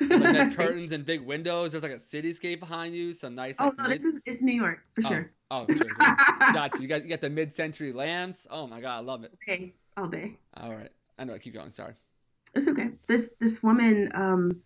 [0.00, 1.72] like nice curtains and big windows.
[1.72, 3.12] There's like a cityscape behind you.
[3.12, 3.58] Some nice.
[3.58, 5.30] Like, oh no, mid- this is it's New York for oh, sure.
[5.50, 6.16] Oh, sure, sure.
[6.52, 6.82] gotcha.
[6.82, 8.46] You got you got the mid-century lamps.
[8.50, 9.32] Oh my god, I love it.
[9.34, 10.36] Okay, all day.
[10.58, 11.34] All right, I know.
[11.34, 11.70] I keep going.
[11.70, 11.94] Sorry.
[12.54, 12.90] It's okay.
[13.06, 14.60] This this woman um,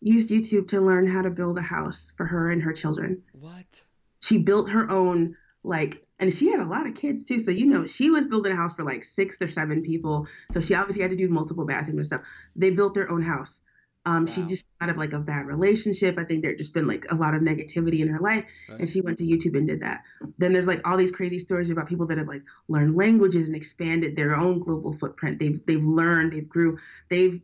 [0.00, 3.22] used YouTube to learn how to build a house for her and her children.
[3.32, 3.82] What?
[4.20, 7.66] She built her own like and she had a lot of kids too so you
[7.66, 11.02] know she was building a house for like six or seven people so she obviously
[11.02, 12.22] had to do multiple bathrooms and stuff
[12.54, 13.60] they built their own house
[14.08, 14.32] um, wow.
[14.32, 17.14] she just out of like a bad relationship i think there just been like a
[17.14, 18.80] lot of negativity in her life right.
[18.80, 20.02] and she went to youtube and did that
[20.38, 23.56] then there's like all these crazy stories about people that have like learned languages and
[23.56, 26.76] expanded their own global footprint they've they've learned they've grew
[27.08, 27.40] they've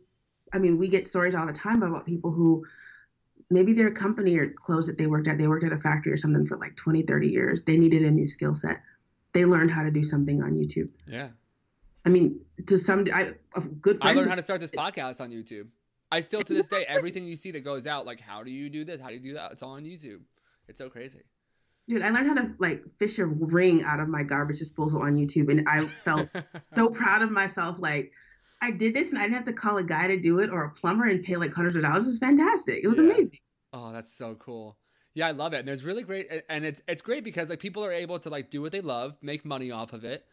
[0.53, 2.63] i mean we get stories all the time about people who
[3.49, 6.17] maybe their company or clothes that they worked at, they worked at a factory or
[6.17, 7.63] something for like 20, 30 years.
[7.63, 8.77] They needed a new skill set.
[9.33, 10.89] They learned how to do something on YouTube.
[11.07, 11.29] Yeah.
[12.05, 15.31] I mean, to some, I, a good I learned how to start this podcast on
[15.31, 15.67] YouTube.
[16.11, 18.69] I still, to this day, everything you see that goes out, like, how do you
[18.69, 19.01] do this?
[19.01, 19.51] How do you do that?
[19.51, 20.21] It's all on YouTube.
[20.67, 21.23] It's so crazy.
[21.87, 25.15] Dude, I learned how to like fish a ring out of my garbage disposal on
[25.15, 26.29] YouTube, and I felt
[26.63, 27.79] so proud of myself.
[27.79, 28.11] Like,
[28.61, 30.63] I did this and I didn't have to call a guy to do it or
[30.63, 32.05] a plumber and pay like hundreds of dollars.
[32.05, 32.83] It was fantastic.
[32.83, 33.03] It was yeah.
[33.03, 33.39] amazing.
[33.73, 34.77] Oh, that's so cool.
[35.13, 35.59] Yeah, I love it.
[35.59, 38.49] And there's really great, and it's it's great because like people are able to like
[38.49, 40.25] do what they love, make money off of it.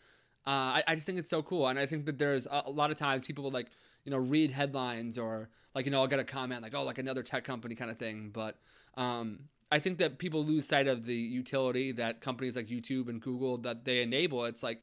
[0.47, 0.51] Uh,
[0.81, 2.91] I, I just think it's so cool, and I think that there's a, a lot
[2.91, 3.69] of times people will like
[4.05, 6.99] you know read headlines or like you know I'll get a comment like oh like
[6.99, 8.59] another tech company kind of thing, but
[8.97, 13.21] um, I think that people lose sight of the utility that companies like YouTube and
[13.21, 14.45] Google that they enable.
[14.45, 14.83] It's like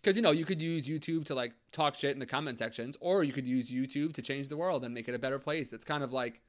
[0.00, 2.96] because you know you could use YouTube to like talk shit in the comment sections,
[3.00, 5.72] or you could use YouTube to change the world and make it a better place.
[5.72, 6.40] It's kind of like,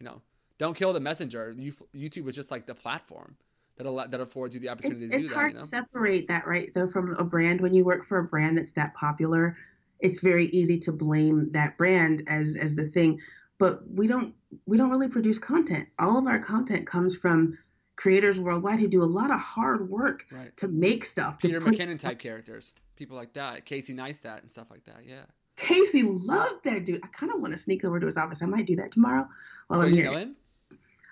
[0.00, 0.22] you know,
[0.58, 1.54] don't kill the messenger.
[1.94, 3.36] YouTube is just like the platform
[3.76, 5.26] that that affords you the opportunity it's, to do that.
[5.28, 6.72] It's hard you to separate that, right?
[6.74, 9.56] Though from a brand, when you work for a brand that's that popular,
[10.00, 13.20] it's very easy to blame that brand as as the thing.
[13.58, 14.34] But we don't
[14.66, 15.88] we don't really produce content.
[15.98, 17.58] All of our content comes from
[17.96, 20.56] creators worldwide who do a lot of hard work right.
[20.56, 21.38] to make stuff.
[21.38, 25.00] Peter McKinnon type characters people like that, Casey Neistat and stuff like that.
[25.04, 25.24] Yeah.
[25.56, 27.00] Casey loved that dude.
[27.02, 28.42] I kind of want to sneak over to his office.
[28.42, 29.26] I might do that tomorrow
[29.66, 30.04] while oh, I'm here.
[30.04, 30.36] Know him?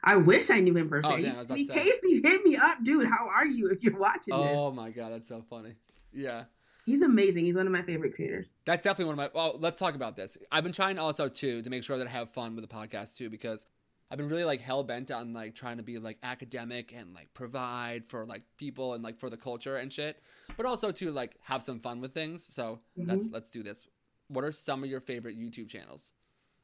[0.03, 1.27] I wish I knew him personally.
[1.27, 3.07] Oh, yeah, Casey, hit me up, dude.
[3.07, 3.71] How are you?
[3.71, 4.57] If you're watching oh, this.
[4.57, 5.75] Oh my god, that's so funny.
[6.13, 6.45] Yeah.
[6.87, 7.45] He's amazing.
[7.45, 8.47] He's one of my favorite creators.
[8.65, 9.41] That's definitely one of my.
[9.41, 10.39] Well, let's talk about this.
[10.51, 13.17] I've been trying also too to make sure that I have fun with the podcast
[13.17, 13.67] too because
[14.11, 17.33] I've been really like hell bent on like trying to be like academic and like
[17.33, 20.21] provide for like people and like for the culture and shit,
[20.57, 22.45] but also to like have some fun with things.
[22.45, 23.11] So mm-hmm.
[23.11, 23.87] let's let's do this.
[24.29, 26.13] What are some of your favorite YouTube channels?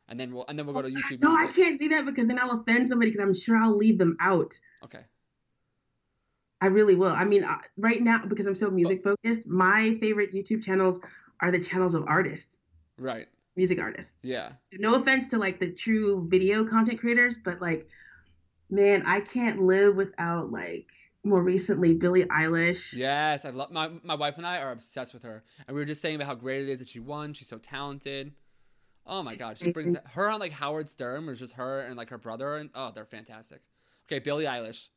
[0.09, 1.21] And then we'll and then we'll go to YouTube.
[1.21, 1.51] No, music.
[1.51, 4.16] I can't see that because then I'll offend somebody because I'm sure I'll leave them
[4.21, 4.59] out.
[4.85, 5.05] Okay.
[6.61, 7.12] I really will.
[7.12, 11.01] I mean, uh, right now because I'm so music focused, my favorite YouTube channels
[11.40, 12.61] are the channels of artists.
[12.99, 14.16] Right music artists.
[14.23, 14.53] Yeah.
[14.75, 17.88] No offense to like the true video content creators, but like,
[18.71, 20.90] man, I can't live without like
[21.25, 22.95] more recently Billie Eilish.
[22.95, 25.87] Yes, I love my my wife and I are obsessed with her, and we were
[25.87, 27.33] just saying about how great it is that she won.
[27.33, 28.33] She's so talented.
[29.07, 31.97] Oh my god, she brings that, her on like Howard Stern, was just her and
[31.97, 33.61] like her brother, and oh, they're fantastic.
[34.09, 34.88] Okay, Billie Eilish.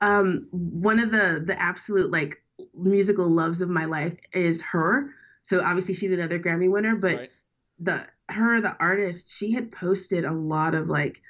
[0.00, 2.42] Um, one of the the absolute like
[2.74, 5.10] musical loves of my life is her.
[5.42, 7.30] So obviously she's another Grammy winner, but right
[7.78, 11.20] the her the artist she had posted a lot of like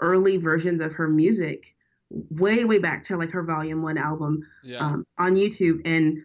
[0.00, 1.76] early versions of her music
[2.30, 4.78] way way back to like her volume one album yeah.
[4.78, 6.18] um, on youtube and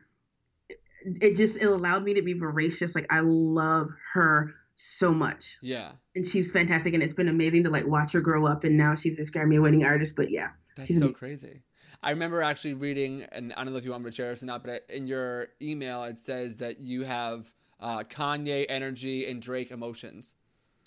[1.22, 5.94] it just it allowed me to be voracious like i love her so much yeah
[6.16, 8.94] and she's fantastic and it's been amazing to like watch her grow up and now
[8.94, 11.14] she's this grammy winning artist but yeah that's so amazing.
[11.14, 11.62] crazy
[12.04, 14.44] I remember actually reading, and I don't know if you want me to share this
[14.44, 19.42] or not, but in your email it says that you have uh, Kanye energy and
[19.42, 20.36] Drake emotions.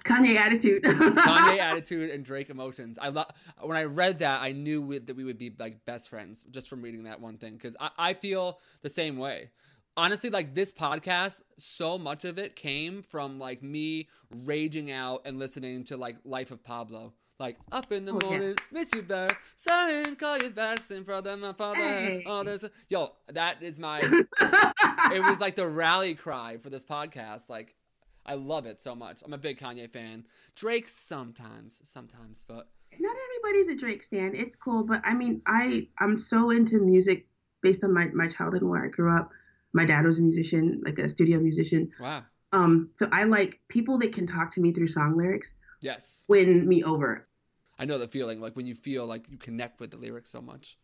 [0.05, 0.85] Kanye attitude.
[0.85, 2.99] Kanye attitude and Drake emotions.
[3.01, 3.27] I love
[3.61, 4.43] when I read that.
[4.43, 7.37] I knew we, that we would be like best friends just from reading that one
[7.37, 9.51] thing because I, I feel the same way.
[9.99, 14.09] Honestly, like this podcast, so much of it came from like me
[14.45, 17.13] raging out and listening to like Life of Pablo.
[17.41, 18.55] Like up in the oh, morning, yeah.
[18.71, 19.37] miss you better.
[19.57, 21.81] Sorry, call you back, sing brother, my father.
[21.81, 22.23] Hey.
[22.29, 22.45] Oh,
[22.89, 23.99] yo, that is my.
[25.13, 27.49] it was like the rally cry for this podcast.
[27.49, 27.75] Like,
[28.25, 29.25] I love it so much.
[29.25, 30.25] I'm a big Kanye fan.
[30.55, 32.69] Drake sometimes, sometimes, but
[33.01, 34.37] not everybody's a Drake stan.
[34.37, 37.27] It's cool, but I mean, I I'm so into music
[37.63, 39.33] based on my my childhood and where I grew up.
[39.73, 41.91] My dad was a musician, like a studio musician.
[42.01, 42.25] Wow.
[42.53, 45.55] Um, so I like people that can talk to me through song lyrics.
[45.81, 46.25] Yes.
[46.29, 47.29] Win me over.
[47.79, 50.41] I know the feeling like when you feel like you connect with the lyrics so
[50.41, 50.79] much.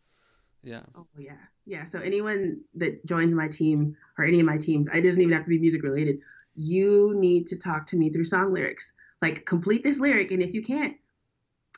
[0.63, 0.81] Yeah.
[0.95, 1.83] Oh yeah, yeah.
[1.83, 5.43] So anyone that joins my team or any of my teams, I doesn't even have
[5.43, 6.19] to be music related.
[6.55, 8.93] You need to talk to me through song lyrics.
[9.21, 10.95] Like complete this lyric, and if you can't,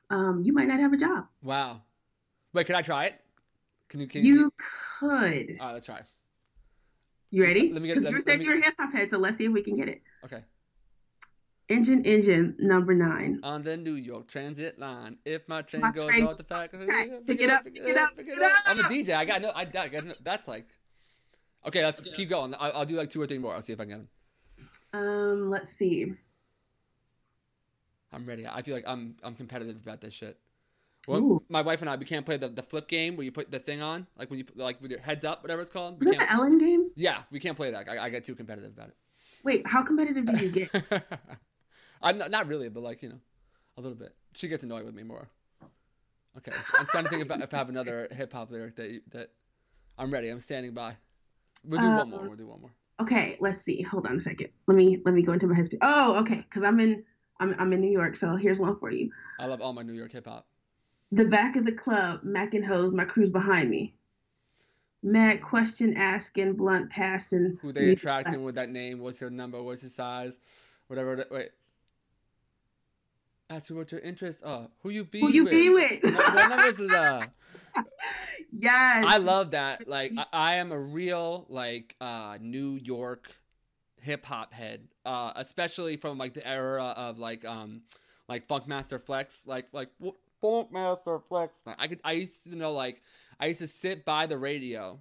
[0.09, 1.25] um, you might not have a job.
[1.41, 1.81] Wow.
[2.53, 3.21] Wait, can I try it?
[3.89, 4.07] Can you?
[4.07, 5.57] Can you could.
[5.59, 6.01] All right, let's try.
[7.31, 7.71] You ready?
[7.71, 7.95] Let me get.
[7.95, 9.61] Because let- you said me- you're a hip hop head, so let's see if we
[9.61, 10.01] can get it.
[10.23, 10.43] Okay.
[11.69, 13.41] Engine, engine, number nine.
[13.43, 16.71] On the New York Transit line, if my train My goes train's off the track,
[16.71, 17.09] track.
[17.27, 18.51] Pick it up, pick it up, pick it up.
[18.69, 19.13] I'm a DJ.
[19.13, 19.49] I got no.
[19.49, 20.67] I, I got no, that's like.
[21.65, 22.55] Okay, let's keep going.
[22.57, 23.53] I'll, I'll do like two or three more.
[23.53, 24.09] I'll see if I can get them.
[24.93, 26.13] Um, let's see.
[28.13, 28.47] I'm ready.
[28.47, 30.37] I feel like I'm I'm competitive about this shit.
[31.07, 31.43] Well, Ooh.
[31.47, 33.59] my wife and I we can't play the, the flip game where you put the
[33.59, 36.03] thing on, like when you like with your heads up, whatever it's called.
[36.03, 36.31] We that the.
[36.31, 36.91] Ellen game?
[36.95, 37.87] Yeah, we can't play that.
[37.89, 38.97] I, I get too competitive about it.
[39.43, 40.69] Wait, how competitive do you get?
[42.01, 43.19] I'm not, not really, but like you know,
[43.77, 44.13] a little bit.
[44.33, 45.29] She gets annoyed with me more.
[46.37, 49.01] Okay, I'm trying to think about if I have another hip hop lyric that you,
[49.11, 49.29] that
[49.97, 50.27] I'm ready.
[50.29, 50.97] I'm standing by.
[51.63, 52.19] We'll do one more.
[52.19, 52.71] Um, We'll do one more.
[52.99, 53.81] Okay, let's see.
[53.83, 54.49] Hold on a second.
[54.67, 55.77] Let me let me go into my headspace.
[55.81, 57.05] Oh, okay, because I'm in
[57.39, 59.09] I'm I'm in New York, so here's one for you.
[59.39, 60.45] I love all my New York hip hop.
[61.11, 63.93] The back of the club, Mac and Hose, my crew's behind me.
[65.03, 67.57] Mad question asking, blunt passing.
[67.61, 68.99] Who they attracting with that name?
[68.99, 69.61] What's your number?
[69.61, 70.39] What's your size?
[70.87, 71.13] Whatever.
[71.13, 71.49] it- Wait.
[73.49, 74.67] Ask you what your interests are.
[74.83, 75.53] Who you be Who you with?
[75.53, 76.03] be with?
[76.03, 77.29] What, what numbers is that?
[78.51, 79.05] yes.
[79.07, 79.87] I love that.
[79.87, 83.31] Like I, I am a real like uh New York
[84.01, 84.81] hip hop head.
[85.05, 87.83] Uh especially from like the era of like um
[88.27, 89.89] like Funkmaster Flex, like like
[90.41, 91.59] w- Funkmaster Flex.
[91.77, 93.01] I could I used to know like
[93.39, 94.99] I used to sit by the radio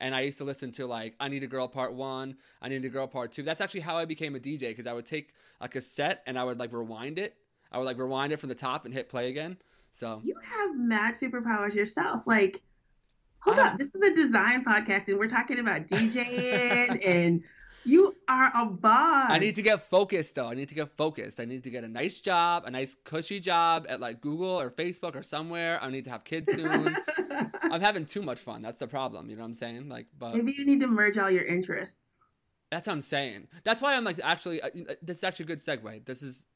[0.00, 2.84] and I used to listen to like I Need a Girl Part 1, I Need
[2.84, 3.42] a Girl Part 2.
[3.42, 6.44] That's actually how I became a DJ cuz I would take a cassette and I
[6.44, 7.36] would like rewind it.
[7.70, 9.56] I would like rewind it from the top and hit play again.
[9.92, 12.26] So You have mad superpowers yourself.
[12.26, 12.62] Like,
[13.40, 17.42] hold I- up, this is a design podcast, and we're talking about DJing, and
[17.84, 19.30] you are a boss.
[19.30, 20.46] I need to get focused though.
[20.48, 21.40] I need to get focused.
[21.40, 24.70] I need to get a nice job, a nice cushy job at like Google or
[24.70, 25.78] Facebook or somewhere.
[25.82, 26.96] I need to have kids soon.
[27.62, 28.62] I'm having too much fun.
[28.62, 29.28] That's the problem.
[29.30, 29.88] You know what I'm saying?
[29.88, 32.18] Like, but Maybe you need to merge all your interests.
[32.70, 33.48] that's what I'm saying.
[33.64, 34.60] That's why I'm like actually.
[34.62, 34.68] uh,
[35.02, 36.04] This is actually a good segue.
[36.06, 36.46] This is.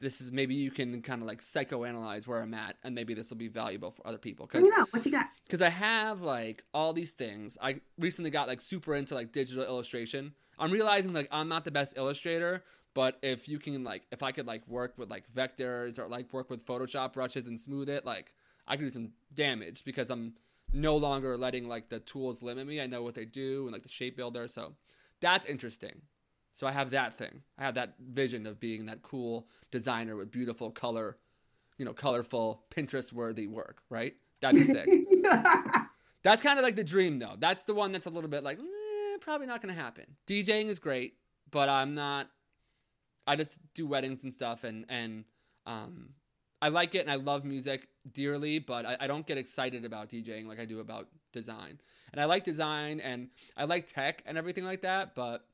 [0.00, 3.30] This is maybe you can kind of like psychoanalyze where I'm at, and maybe this
[3.30, 4.46] will be valuable for other people.
[4.46, 5.26] Because me know what you got.
[5.44, 7.58] because I have like all these things.
[7.60, 10.34] I recently got like super into like digital illustration.
[10.58, 14.32] I'm realizing like I'm not the best illustrator, but if you can like if I
[14.32, 18.04] could like work with like vectors or like work with Photoshop brushes and smooth it,
[18.04, 18.34] like
[18.66, 20.34] I could do some damage because I'm
[20.72, 22.80] no longer letting like the tools limit me.
[22.80, 24.74] I know what they do and like the shape builder, so
[25.20, 26.02] that's interesting.
[26.58, 27.42] So I have that thing.
[27.56, 31.16] I have that vision of being that cool designer with beautiful color,
[31.76, 34.14] you know, colorful Pinterest worthy work, right?
[34.40, 34.88] That'd be sick.
[36.24, 37.36] That's kind of like the dream, though.
[37.38, 40.16] That's the one that's a little bit like, eh, probably not going to happen.
[40.26, 41.14] DJing is great,
[41.52, 42.28] but I'm not.
[43.24, 45.24] I just do weddings and stuff, and and
[45.64, 46.08] um,
[46.60, 50.08] I like it, and I love music dearly, but I, I don't get excited about
[50.08, 51.80] DJing like I do about design.
[52.10, 55.46] And I like design, and I like tech and everything like that, but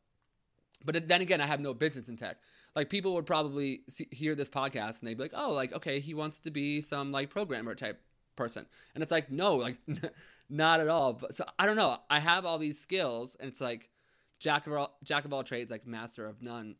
[0.84, 2.36] but then again, I have no business in tech.
[2.76, 6.00] Like people would probably see, hear this podcast and they'd be like, "Oh, like okay,
[6.00, 8.00] he wants to be some like programmer type
[8.36, 9.78] person," and it's like, no, like
[10.50, 11.14] not at all.
[11.14, 11.98] But so I don't know.
[12.10, 13.90] I have all these skills, and it's like
[14.38, 16.76] jack of all jack of all trades, like master of none.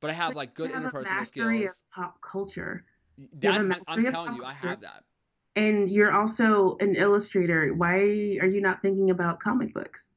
[0.00, 1.82] But I have like good have interpersonal mastery skills.
[1.94, 2.84] of pop culture,
[3.40, 5.04] That, I'm telling you, I have that.
[5.54, 7.72] and you're also an illustrator.
[7.74, 10.10] Why are you not thinking about comic books.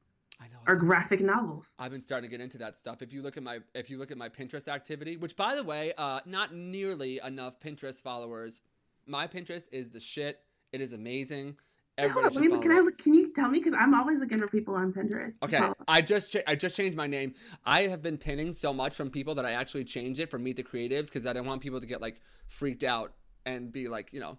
[0.66, 1.74] Or graphic novels?
[1.78, 3.02] I've been starting to get into that stuff.
[3.02, 5.64] If you look at my if you look at my Pinterest activity, which by the
[5.64, 8.62] way, uh, not nearly enough Pinterest followers.
[9.06, 10.40] My Pinterest is the shit.
[10.72, 11.56] It is amazing.
[11.98, 12.62] Hold Everybody up, should let me follow look.
[12.62, 12.98] Can I look?
[12.98, 13.58] Can you tell me?
[13.58, 15.38] Because I'm always looking for people on Pinterest.
[15.42, 15.74] Okay, follow.
[15.88, 17.34] I just cha- I just changed my name.
[17.64, 20.56] I have been pinning so much from people that I actually changed it from Meet
[20.56, 23.14] the Creatives because I don't want people to get like freaked out
[23.46, 24.38] and be like, you know,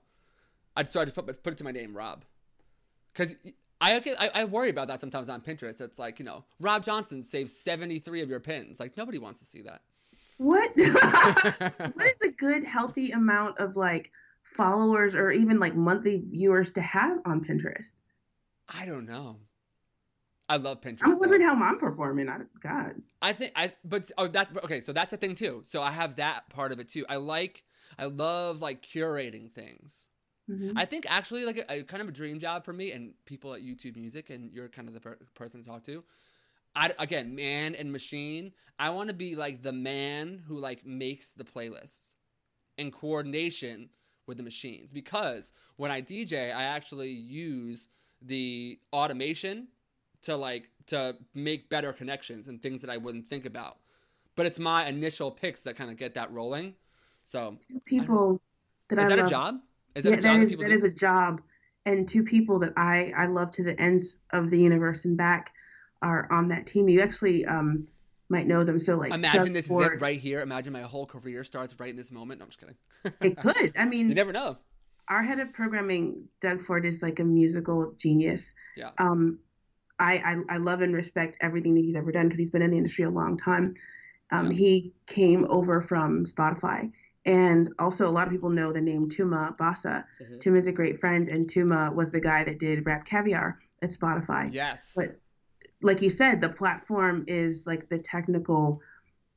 [0.76, 2.26] I so I just put put it to my name, Rob,
[3.12, 3.36] because
[3.80, 5.82] I, get- I I worry about that sometimes on Pinterest.
[5.82, 8.80] It's like you know, Rob Johnson saved seventy three of your pins.
[8.80, 9.82] Like nobody wants to see that.
[10.38, 10.72] What?
[11.96, 14.12] what is a good healthy amount of like
[14.44, 17.94] followers or even like monthly viewers to have on Pinterest?
[18.68, 19.40] I don't know.
[20.50, 21.04] I love Pinterest.
[21.04, 21.18] I'm though.
[21.18, 22.30] wondering how I'm performing.
[22.30, 22.96] I, God.
[23.22, 25.62] I think I but oh that's okay, so that's a thing too.
[25.64, 27.06] So I have that part of it too.
[27.10, 27.64] I like
[28.00, 30.10] I love like curating things.
[30.50, 30.74] Mhm.
[30.76, 33.54] I think actually like a, a kind of a dream job for me and people
[33.54, 36.04] at YouTube Music and you're kind of the per- person to talk to.
[36.76, 38.54] I again, man and machine.
[38.80, 42.16] I want to be like the man who like makes the playlists
[42.78, 43.90] in coordination
[44.28, 47.88] with the machines because when I DJ, I actually use
[48.22, 49.68] the automation
[50.22, 53.78] to like to make better connections and things that I wouldn't think about.
[54.36, 56.76] But it's my initial picks that kind of get that rolling.
[57.24, 58.42] So Two people
[58.90, 59.28] that is I that love.
[59.28, 59.60] a job?
[59.98, 60.74] Is yeah, that a job that that is that do?
[60.74, 61.42] is a job.
[61.86, 65.54] And two people that I I love to the ends of the universe and back
[66.02, 66.88] are on that team.
[66.90, 67.88] You actually um
[68.30, 68.78] might know them.
[68.80, 70.42] So like Imagine Doug this is it right here.
[70.42, 72.40] Imagine my whole career starts right in this moment.
[72.40, 72.76] No, I'm just kidding.
[73.22, 73.74] It could.
[73.78, 74.58] I mean, you never know.
[75.08, 78.54] our head of programming, Doug Ford, is like a musical genius.
[78.76, 78.92] Yeah.
[78.98, 79.40] Um,
[80.00, 80.18] I,
[80.50, 82.78] I I love and respect everything that he's ever done because he's been in the
[82.78, 83.76] industry a long time.
[84.32, 84.58] Um, Yeah.
[84.58, 86.92] He came over from Spotify,
[87.28, 90.06] and also a lot of people know the name Tuma Basa.
[90.22, 90.58] Mhm.
[90.58, 94.52] is a great friend, and Tuma was the guy that did Rap Caviar at Spotify.
[94.52, 94.94] Yes.
[94.96, 95.20] But
[95.82, 98.82] like you said, the platform is like the technical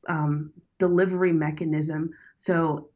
[0.07, 2.09] um, delivery mechanism.
[2.35, 2.89] So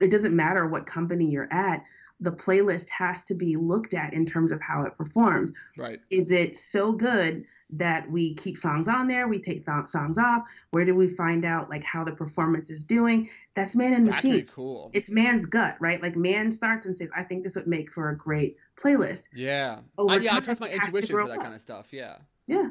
[0.00, 1.84] it doesn't matter what company you're at,
[2.20, 5.52] the playlist has to be looked at in terms of how it performs.
[5.76, 6.00] right.
[6.10, 10.42] Is it so good that we keep songs on there, we take th- songs off?
[10.70, 13.28] Where do we find out like how the performance is doing?
[13.54, 14.32] That's man and machine.
[14.32, 14.90] pretty cool.
[14.92, 16.02] It's man's gut, right?
[16.02, 19.80] Like man starts and says, "I think this would make for a great playlist." yeah.
[19.96, 21.42] Over I, yeah, I trust my it has to intuition for that up.
[21.42, 21.92] kind of stuff.
[21.92, 22.18] Yeah.
[22.46, 22.68] Yeah.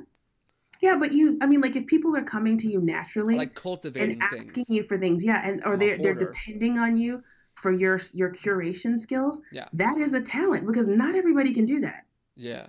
[0.81, 4.13] Yeah, but you I mean like if people are coming to you naturally like cultivating
[4.13, 4.69] and asking things.
[4.69, 7.21] you for things, yeah, and or I'm they're they're depending on you
[7.61, 9.41] for your your curation skills.
[9.51, 9.67] Yeah.
[9.73, 12.05] That is a talent because not everybody can do that.
[12.35, 12.67] Yeah.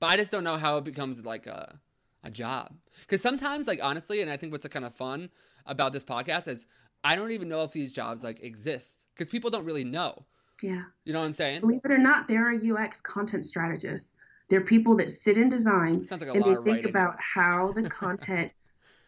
[0.00, 1.78] But I just don't know how it becomes like a
[2.22, 2.74] a job.
[3.00, 5.30] Because sometimes, like honestly, and I think what's kind of fun
[5.66, 6.66] about this podcast is
[7.04, 10.26] I don't even know if these jobs like exist because people don't really know.
[10.62, 10.82] Yeah.
[11.04, 11.60] You know what I'm saying?
[11.60, 14.14] Believe it or not, there are UX content strategists.
[14.48, 16.88] They're people that sit in design like and they think writing.
[16.90, 18.52] about how the content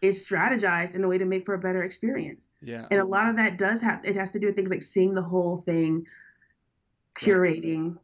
[0.00, 2.48] is strategized in a way to make for a better experience.
[2.62, 2.86] yeah.
[2.90, 5.14] And a lot of that does have it has to do with things like seeing
[5.14, 6.06] the whole thing,
[7.14, 7.96] curating.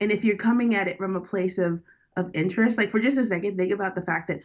[0.00, 1.80] And if you're coming at it from a place of
[2.16, 4.40] of interest, like for just a second, think about the fact that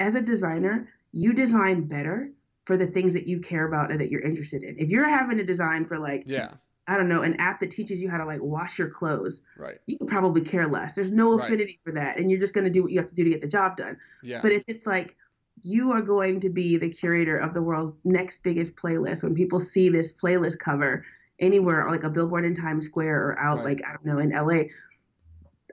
[0.00, 2.30] as a designer, you design better
[2.64, 4.78] for the things that you care about and that you're interested in.
[4.78, 6.54] If you're having to design for like, Yeah.
[6.88, 9.78] I don't know, an app that teaches you how to like wash your clothes, Right.
[9.86, 10.94] you could probably care less.
[10.94, 11.44] There's no Right.
[11.44, 12.18] affinity for that.
[12.18, 13.98] And you're just gonna do what you have to do to get the job done.
[14.22, 14.40] Yeah.
[14.40, 15.16] But if it's like
[15.62, 19.58] you are going to be the curator of the world's next biggest playlist, when people
[19.58, 21.04] see this playlist cover
[21.38, 23.64] anywhere, like a billboard in Times Square or out, Right.
[23.66, 24.64] like, I don't know, in LA,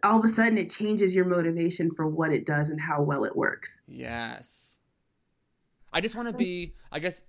[0.03, 3.23] all of a sudden it changes your motivation for what it does and how well
[3.23, 3.81] it works.
[3.87, 4.79] Yes.
[5.93, 7.23] I just want to be, I guess,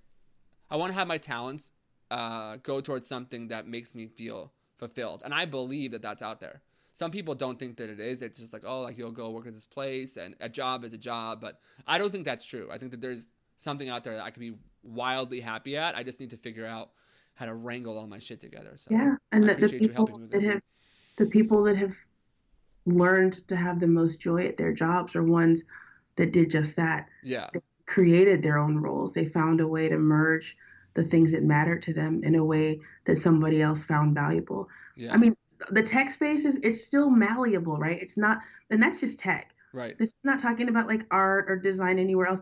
[0.69, 1.71] I want to have my talents
[2.11, 5.21] uh, go towards something that makes me feel fulfilled.
[5.23, 6.61] And I believe that that's out there.
[6.95, 8.21] Some people don't think that it is.
[8.21, 10.93] It's just like, oh, like you'll go work at this place and a job is
[10.93, 11.41] a job.
[11.41, 12.69] But I don't think that's true.
[12.71, 13.27] I think that there's
[13.57, 15.93] something out there that I could be wildly happy at.
[15.93, 16.91] I just need to figure out
[17.33, 18.75] how to wrangle all my shit together.
[18.77, 19.15] So Yeah.
[19.33, 20.61] And the, the people that have
[21.17, 21.95] the people that have
[22.85, 25.65] learned to have the most joy at their jobs are ones
[26.15, 27.09] that did just that.
[27.23, 29.13] yeah, they created their own roles.
[29.13, 30.55] They found a way to merge
[30.93, 34.69] the things that mattered to them in a way that somebody else found valuable.
[34.95, 35.35] yeah, I mean,
[35.71, 38.01] the tech space is it's still malleable, right?
[38.01, 39.51] It's not, and that's just tech.
[39.73, 39.97] right.
[39.97, 42.41] This is not talking about like art or design anywhere else.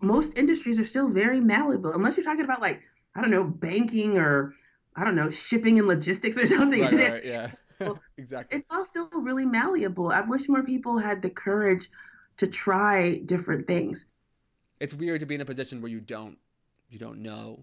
[0.00, 2.82] Most industries are still very malleable, unless you're talking about like
[3.14, 4.52] I don't know banking or
[4.96, 6.80] I don't know shipping and logistics or something.
[6.80, 7.92] Right, And right, it's- right, yeah.
[8.16, 8.58] exactly.
[8.58, 10.12] it's all still really malleable.
[10.12, 11.88] I wish more people had the courage
[12.36, 14.06] to try different things.
[14.80, 16.38] it's weird to be in a position where you don't
[16.90, 17.62] you don't know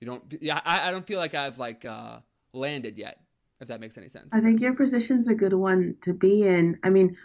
[0.00, 2.18] you don't yeah i, I don't feel like i've like uh
[2.52, 3.18] landed yet
[3.60, 6.78] if that makes any sense I think your position's a good one to be in.
[6.82, 7.16] I mean,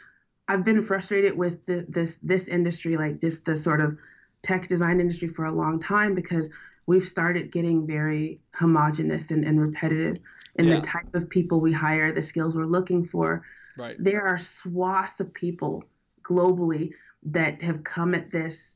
[0.48, 3.98] I've been frustrated with the, this this industry, like this the sort of
[4.41, 6.50] tech design industry for a long time because
[6.86, 10.17] we've started getting very homogenous and, and repetitive
[10.56, 10.76] in Yeah.
[10.76, 13.43] the type of people we hire, the skills we're looking for.
[13.78, 15.84] right There are swaths of people
[16.21, 16.93] globally
[17.24, 18.76] that have come at this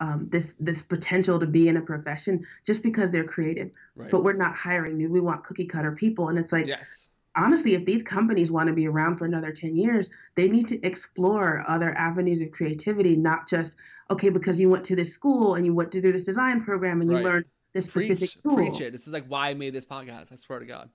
[0.00, 4.24] um, this this potential to be in a profession just because they're creative, right but
[4.24, 5.12] we're not hiring them.
[5.12, 8.72] We want cookie cutter people, and it's like yes honestly, if these companies want to
[8.72, 13.48] be around for another 10 years, they need to explore other avenues of creativity, not
[13.48, 13.76] just,
[14.08, 17.00] okay, because you went to this school and you went to do this design program
[17.00, 17.24] and you Right.
[17.24, 18.54] learned this specific tool.
[18.54, 20.88] preach it this is like why i made this podcast i swear to god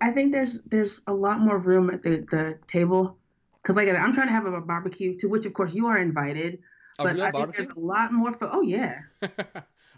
[0.00, 3.16] I think there's there's a lot more room at the, the table.
[3.62, 6.60] Because like I'm trying to have a barbecue to which of course you are invited,
[7.04, 9.00] but real I think there's a lot more for oh yeah.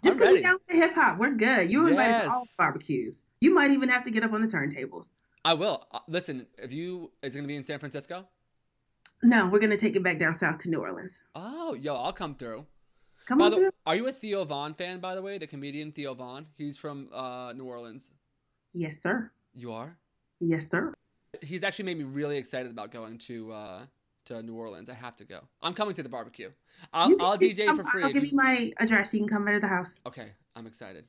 [0.03, 1.69] Just because you're down with hip hop, we're good.
[1.69, 3.25] You're invited to all barbecues.
[3.41, 5.11] You might even have to get up on the turntables.
[5.45, 8.27] i will uh, listen if you is it gonna be in san francisco
[9.23, 11.23] No, we're gonna take it back down south to New Orleans.
[11.35, 12.65] oh yo i'll come through
[13.27, 13.71] Come by on the, through.
[13.85, 17.09] are you a Theo Von fan by the way the comedian Theo Von he's from
[17.13, 18.13] uh new orleans
[18.73, 19.31] Yes, sir.
[19.53, 19.97] You are?
[20.39, 20.93] Yes, sir.
[21.41, 23.85] He's actually made me really excited about going to uh,
[24.29, 24.89] to New Orleans.
[24.89, 25.41] I have to go.
[25.61, 26.49] I'm coming to the barbecue.
[26.93, 28.03] I'll, I'll DJ come, for free.
[28.03, 28.35] I'll give you...
[28.35, 29.13] my address.
[29.13, 29.99] You can come into the house.
[30.05, 31.05] Okay, I'm excited.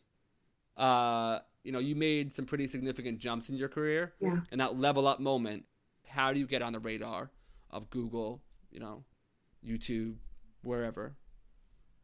[0.77, 4.15] Uh, you know, you made some pretty significant jumps in your career.
[4.21, 4.39] Yeah.
[4.51, 5.65] And that level up moment,
[6.07, 7.31] how do you get on the radar
[7.71, 9.05] of Google, you know,
[9.65, 10.17] YouTube,
[10.63, 11.15] wherever?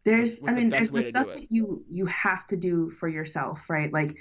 [0.05, 3.09] There's, What's I mean, the there's the stuff that you you have to do for
[3.09, 3.93] yourself, right?
[3.93, 4.19] Like,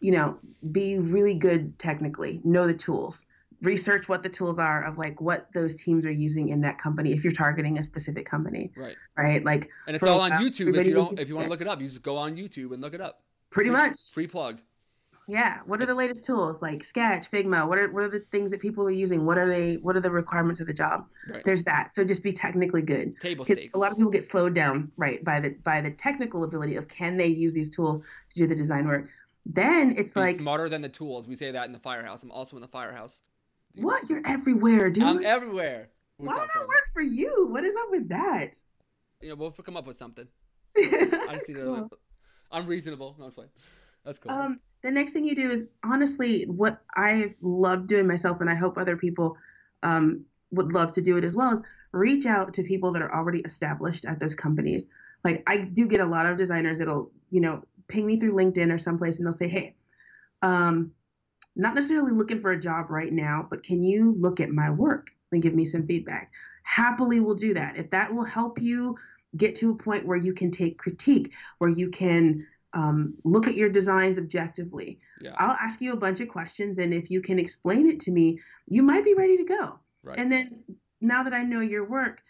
[0.00, 0.38] you know,
[0.70, 3.24] be really good technically, know the tools,
[3.62, 7.12] research what the tools are of like what those teams are using in that company
[7.12, 8.72] if you're targeting a specific company.
[8.76, 8.96] Right.
[9.16, 9.44] Right.
[9.44, 10.76] Like, and it's all on YouTube.
[10.76, 12.72] If you don't, if you want to look it up, you just go on YouTube
[12.72, 13.22] and look it up.
[13.50, 13.98] Pretty free, much.
[14.12, 14.60] Free plug.
[15.26, 15.60] Yeah.
[15.64, 17.66] What are the latest tools like Sketch, Figma?
[17.66, 19.24] What are what are the things that people are using?
[19.24, 19.76] What are they?
[19.76, 21.06] What are the requirements of the job?
[21.28, 21.42] Right.
[21.44, 21.94] There's that.
[21.94, 23.18] So just be technically good.
[23.20, 23.74] Table stakes.
[23.74, 26.88] A lot of people get slowed down, right, by the by the technical ability of
[26.88, 29.08] can they use these tools to do the design work.
[29.46, 31.28] Then it's be like smarter than the tools.
[31.28, 32.22] We say that in the firehouse.
[32.22, 33.22] I'm also in the firehouse.
[33.76, 34.08] What?
[34.08, 35.04] You're everywhere, dude.
[35.04, 35.90] I'm everywhere.
[36.18, 37.48] What's Why not I work for you?
[37.50, 38.56] What is up with that?
[39.20, 40.28] You know, we'll come up with something.
[40.76, 41.88] I see cool.
[42.50, 43.16] I'm reasonable.
[43.18, 43.48] No, I'm fine.
[44.04, 44.32] That's cool.
[44.32, 48.54] Um, the next thing you do is honestly what I love doing myself, and I
[48.54, 49.36] hope other people
[49.82, 51.62] um, would love to do it as well, is
[51.92, 54.88] reach out to people that are already established at those companies.
[55.24, 58.72] Like I do get a lot of designers that'll, you know, ping me through LinkedIn
[58.72, 59.74] or someplace, and they'll say, "Hey,
[60.42, 60.92] um,
[61.56, 65.10] not necessarily looking for a job right now, but can you look at my work
[65.32, 66.32] and give me some feedback?"
[66.62, 68.96] Happily, we'll do that if that will help you
[69.36, 73.54] get to a point where you can take critique, where you can um, look at
[73.54, 74.98] your designs objectively.
[75.20, 75.34] Yeah.
[75.38, 78.40] I'll ask you a bunch of questions, and if you can explain it to me,
[78.66, 79.78] you might be ready to go.
[80.02, 80.18] Right.
[80.18, 80.64] And then
[81.00, 82.22] now that I know your work,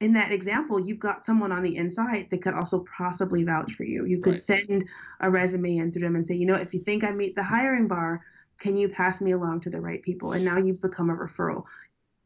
[0.00, 3.84] in that example, you've got someone on the inside that could also possibly vouch for
[3.84, 4.04] you.
[4.04, 4.42] You could right.
[4.42, 4.84] send
[5.20, 7.42] a resume in through them and say, you know, if you think I meet the
[7.42, 8.22] hiring bar,
[8.58, 10.32] can you pass me along to the right people?
[10.32, 11.64] And now you've become a referral.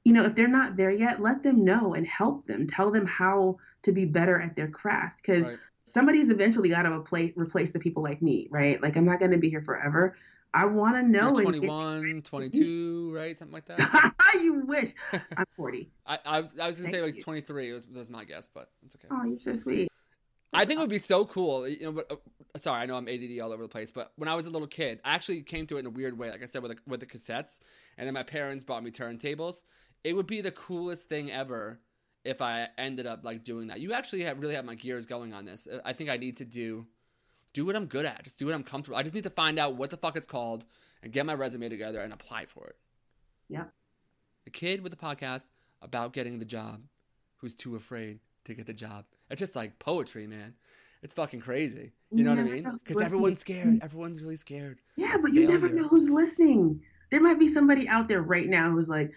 [0.05, 2.67] You know, if they're not there yet, let them know and help them.
[2.67, 6.93] Tell them how to be better at their craft because right somebody's eventually got to
[6.93, 8.81] replace replace the people like me, right?
[8.83, 10.17] Like I'm not going to be here forever.
[10.53, 11.33] I want to know.
[11.37, 13.39] You're 21, 22, right?
[13.39, 14.13] Something like that.
[14.43, 14.95] you wish.
[15.37, 15.91] I'm 40.
[16.07, 18.71] I, I, was, I was going to say like 23 was, was my guess, but
[18.85, 19.09] it's okay.
[19.11, 19.89] Oh, you're so sweet.
[20.53, 21.69] I think it would be so cool.
[21.69, 24.29] You know, but, uh, sorry, I know I'm ADD all over the place, but when
[24.29, 26.31] I was a little kid, I actually came to it in a weird way.
[26.31, 27.61] Like I said, with the, with the cassettes,
[27.97, 29.63] and then my parents bought me turntables.
[30.03, 31.79] It would be the coolest thing ever
[32.25, 33.81] if I ended up like doing that.
[33.81, 35.67] You actually have really have my gears going on this.
[35.85, 36.87] I think I need to do
[37.53, 38.23] do what I'm good at.
[38.23, 38.97] Just do what I'm comfortable.
[38.97, 40.65] I just need to find out what the fuck it's called
[41.03, 42.77] and get my resume together and apply for it.
[43.49, 43.65] Yeah.
[44.45, 45.49] The kid with the podcast
[45.83, 46.83] about getting the job
[47.39, 49.05] who's too afraid to get the job.
[49.31, 50.55] It's just like poetry, man.
[51.03, 51.93] It's fucking crazy.
[52.13, 52.81] You know what I mean?
[52.85, 53.83] Because everyone's scared.
[53.83, 54.81] Everyone's really scared.
[54.97, 55.59] Yeah, but you Failure.
[55.61, 56.83] never know who's listening.
[57.11, 59.13] There might be somebody out there right now who's like,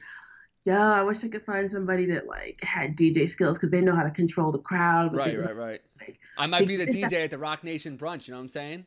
[0.64, 3.96] yeah, I wish I could find somebody that like had DJ skills because they know
[3.96, 5.14] how to control the crowd.
[5.14, 5.80] Right, right, right.
[6.00, 8.28] Like, I might be the DJ at the Roc Nation brunch.
[8.28, 8.86] You know what I'm saying?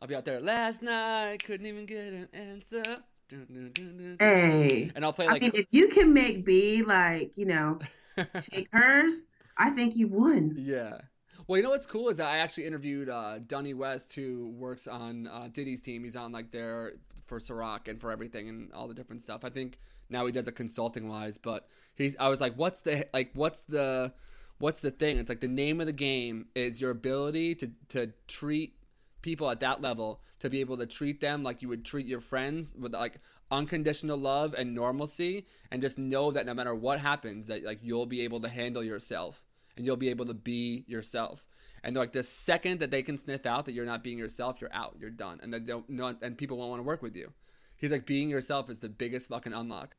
[0.00, 0.40] I'll be out there.
[0.40, 2.82] Last night couldn't even get an answer.
[3.28, 5.42] Dun, dun, dun, hey, and I'll play like.
[5.42, 7.78] I mean, if you can make B like you know,
[8.52, 10.54] shake hers, I think you won.
[10.58, 10.98] Yeah.
[11.46, 15.26] Well, you know what's cool is I actually interviewed uh, Dunny West, who works on
[15.28, 16.04] uh, Diddy's team.
[16.04, 16.94] He's on like there
[17.26, 19.44] for Ciroc and for everything and all the different stuff.
[19.44, 19.78] I think
[20.10, 22.16] now he does it consulting wise, but he's.
[22.18, 23.30] I was like, what's the like?
[23.34, 24.12] What's the
[24.58, 25.18] what's the thing?
[25.18, 28.74] It's like the name of the game is your ability to to treat
[29.22, 32.20] people at that level to be able to treat them like you would treat your
[32.20, 37.46] friends with like unconditional love and normalcy and just know that no matter what happens
[37.46, 39.44] that like you'll be able to handle yourself
[39.76, 41.46] and you'll be able to be yourself
[41.82, 44.72] and like the second that they can sniff out that you're not being yourself you're
[44.72, 47.32] out you're done and they don't know and people won't want to work with you
[47.78, 49.94] he's like being yourself is the biggest fucking unlock.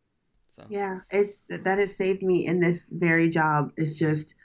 [0.49, 3.71] So yeah, it's that has saved me in this very job.
[3.77, 4.35] Is just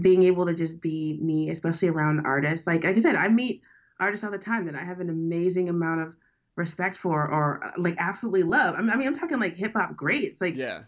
[0.00, 2.66] being able to just be me, especially around artists.
[2.66, 3.62] Like like I said, I meet
[3.98, 6.14] artists all the time that I have an amazing amount of
[6.56, 8.74] respect for or uh, like absolutely love.
[8.76, 10.40] I mean, I'm talking like hip hop greats.
[10.40, 10.82] Like yeah.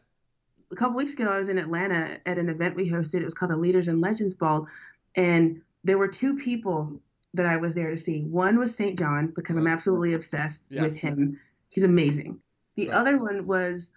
[0.73, 3.21] A couple weeks ago, I was in Atlanta at an event we hosted.
[3.21, 4.67] It was called the Leaders and Legends Ball,
[5.15, 7.01] and there were two people
[7.37, 8.23] that I was there to see.
[8.25, 8.99] One was St.
[8.99, 10.83] John because I'm absolutely obsessed yes.
[10.83, 11.39] with him.
[11.69, 12.41] He's amazing.
[12.75, 12.97] The right.
[12.97, 13.91] other one was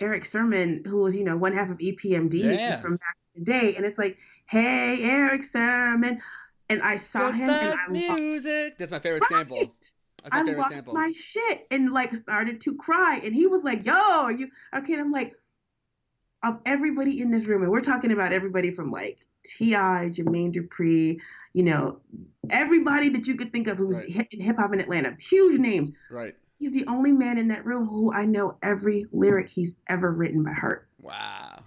[0.00, 2.78] Erick Sermon, who was, you know, one half of EPMD yeah.
[2.78, 3.74] from back in the day.
[3.76, 6.20] And it's like, hey, Erick Sermon.
[6.68, 8.70] And I saw Just him and I music.
[8.70, 8.78] Lost.
[8.78, 9.46] That's my favorite right.
[9.46, 9.58] sample.
[9.58, 10.94] My I favorite lost sample.
[10.94, 13.20] my shit and like started to cry.
[13.24, 14.94] And he was like, yo, are you okay?
[14.94, 15.36] And I'm like,
[16.42, 19.18] of everybody in this room, and we're talking about everybody from like
[19.48, 21.18] T.I., Jermaine Dupri,
[21.52, 22.00] you know,
[22.50, 24.26] everybody that you could think of who's Right.
[24.32, 25.90] in hip hop in Atlanta, huge names.
[26.10, 26.34] Right.
[26.58, 30.42] He's the only man in that room who I know every lyric he's ever written
[30.42, 30.88] by heart.
[31.00, 31.64] Wow.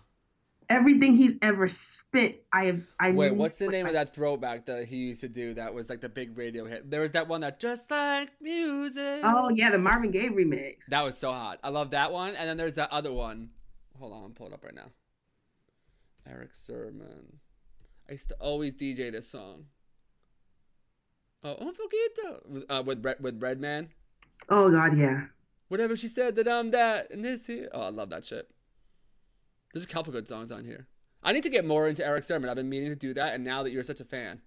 [0.68, 2.82] Everything he's ever spit, I have.
[3.00, 5.90] I Wait, what's the name of that throwback that he used to do that was
[5.90, 6.92] like the big radio hit?
[6.92, 9.22] There was that one that just like music.
[9.24, 10.86] Oh yeah, the Marvin Gaye remix.
[10.90, 11.60] That was so hot.
[11.64, 12.36] I love that one.
[12.36, 13.50] And then there's that other one.
[13.98, 14.92] Hold on, I'm pulling it up right now.
[16.28, 17.40] Erick Sermon.
[18.10, 19.66] I used to always DJ this song.
[21.44, 22.66] Oh, un poquito.
[22.70, 23.90] Uh, with Red, with Redman.
[24.50, 25.26] oh God, yeah.
[25.68, 27.70] Whatever she said that I'm that and this here.
[27.72, 28.50] Oh, I love that shit.
[29.74, 30.88] There's a couple good songs on here.
[31.22, 32.50] I need to get more into Erick Sermon.
[32.50, 34.42] I've been meaning to do that, and now that you're such a fan,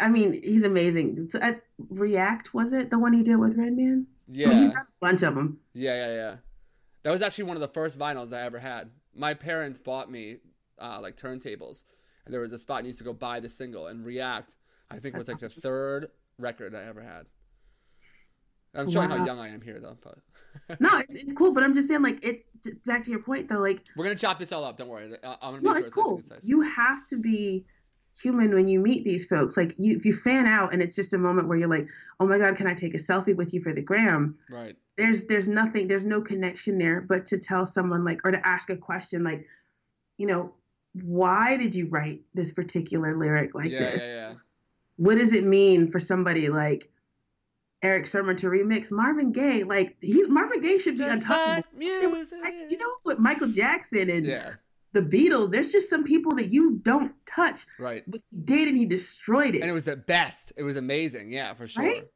[0.00, 1.30] I mean, he's amazing.
[1.40, 4.06] At React was it the one he did with Redman?
[4.26, 5.58] yeah, He's got a bunch of them.
[5.74, 6.36] Yeah, yeah, yeah.
[7.04, 8.90] That was actually one of the first vinyls I ever had.
[9.14, 10.38] My parents bought me
[10.80, 11.84] uh, like turntables,
[12.24, 13.88] and there was a spot and you used to go buy the single.
[13.88, 14.54] And React,
[14.90, 16.08] I think, was like the third
[16.38, 17.26] record I ever had.
[18.74, 19.96] I'm showing how young I am here, though.
[20.02, 20.18] But
[20.80, 22.42] No, it's, it's cool, but I'm just saying, like, it's
[22.86, 23.58] back to your point though.
[23.58, 24.76] Like, we're gonna chop this all up.
[24.76, 25.14] Don't worry.
[25.22, 26.16] I- I'm gonna no, it's cool.
[26.16, 26.48] nice and concise.
[26.48, 27.66] You have to be
[28.20, 29.56] human when you meet these folks.
[29.56, 31.88] Like, you, if you fan out and it's just a moment where you're like,
[32.20, 34.38] oh my God, can I take a selfie with you for the gram?
[34.50, 34.76] Right.
[34.96, 37.00] There's there's nothing, there's no connection there.
[37.00, 39.46] But to tell someone like, or to ask a question like,
[40.16, 40.52] you know,
[41.02, 44.02] why did you write this particular lyric like yeah, this?
[44.04, 44.34] yeah, yeah.
[44.96, 46.90] what does it mean for somebody like
[47.82, 49.64] Erick Sermon to remix Marvin Gaye?
[49.64, 51.68] Like he's Marvin Gaye should be untouchable.
[51.76, 52.38] music.
[52.42, 54.56] Like, you know, with Michael Jackson and
[54.92, 57.66] the Beatles, there's just some people that you don't touch.
[57.78, 58.04] Right.
[58.06, 59.60] But he did, and he destroyed it.
[59.60, 60.52] And it was the best.
[60.56, 61.32] It was amazing.
[61.32, 61.84] Yeah, for sure.
[61.84, 62.08] Right?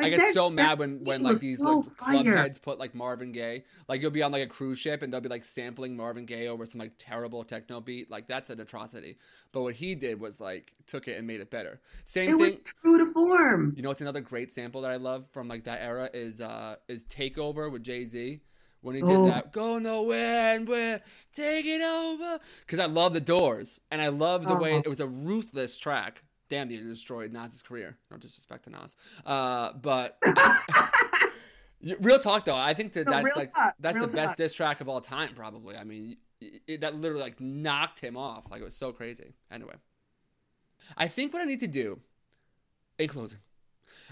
[0.00, 2.94] I get that- so mad when when like these so like club heads put like
[2.94, 3.64] Marvin Gaye.
[3.88, 6.48] Like you'll be on like a cruise ship and they'll be like sampling Marvin Gaye
[6.48, 8.10] over some like terrible techno beat.
[8.10, 9.16] Like that's an atrocity.
[9.52, 11.80] But what he did was like took it and made it better.
[12.04, 12.38] Same It thing.
[12.38, 13.74] was true to form.
[13.76, 16.76] You know what's another great sample that I love from like that era is uh
[16.88, 18.40] is Takeover with Jay Z.
[18.80, 19.26] When he did Oh.
[19.26, 21.00] that, go nowhere and we're
[21.32, 22.38] taking over.
[22.60, 24.78] Because I love the Doors, and I love the way Oh.
[24.78, 26.22] it was a ruthless track.
[26.48, 27.96] Damn, they destroyed Nas's career.
[28.10, 28.96] No disrespect to Nas,
[29.26, 30.18] uh, but
[32.00, 34.36] real talk though, I think that No, that's like talk, that's real the best talk.
[34.36, 35.76] diss track of all time, probably.
[35.76, 38.50] I mean, y- y- that literally like knocked him off.
[38.50, 39.34] Like it was so crazy.
[39.50, 39.74] Anyway,
[40.96, 42.00] I think what I need to do,
[42.98, 43.38] in closing,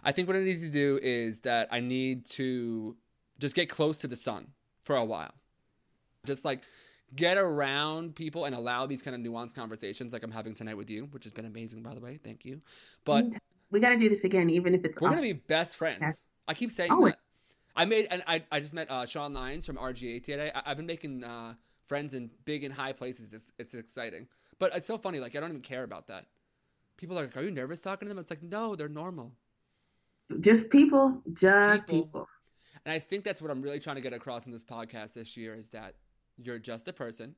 [0.05, 2.97] I think what I need to do is that I need to
[3.39, 4.49] just get close to the sun
[4.83, 5.33] for a while,
[6.27, 6.63] just like
[7.15, 10.91] get around people and allow these kind of nuanced conversations like I'm having tonight with
[10.91, 12.19] you, which has been amazing, by the way.
[12.23, 12.61] Thank you.
[13.05, 13.37] But
[13.71, 16.23] we got to do this again, even if it's we're gonna be best friends.
[16.49, 17.15] I keep saying Always.
[17.15, 17.21] that.
[17.77, 20.51] I made and I, I just met uh, Sean Lyons from RGA today.
[20.55, 21.55] I, I've been making uh,
[21.87, 23.35] friends in big and high places.
[23.35, 24.27] It's, it's exciting,
[24.59, 25.19] but it's so funny.
[25.21, 26.27] Like I don't even care about that.
[26.97, 29.33] People are like, "Are you nervous talking to them?" It's like, no, they're normal.
[30.41, 32.05] just people, just people.
[32.05, 32.29] people.
[32.87, 35.37] And I think that's what I'm really trying to get across in this podcast this
[35.37, 35.95] year is that
[36.37, 37.35] you're just a person.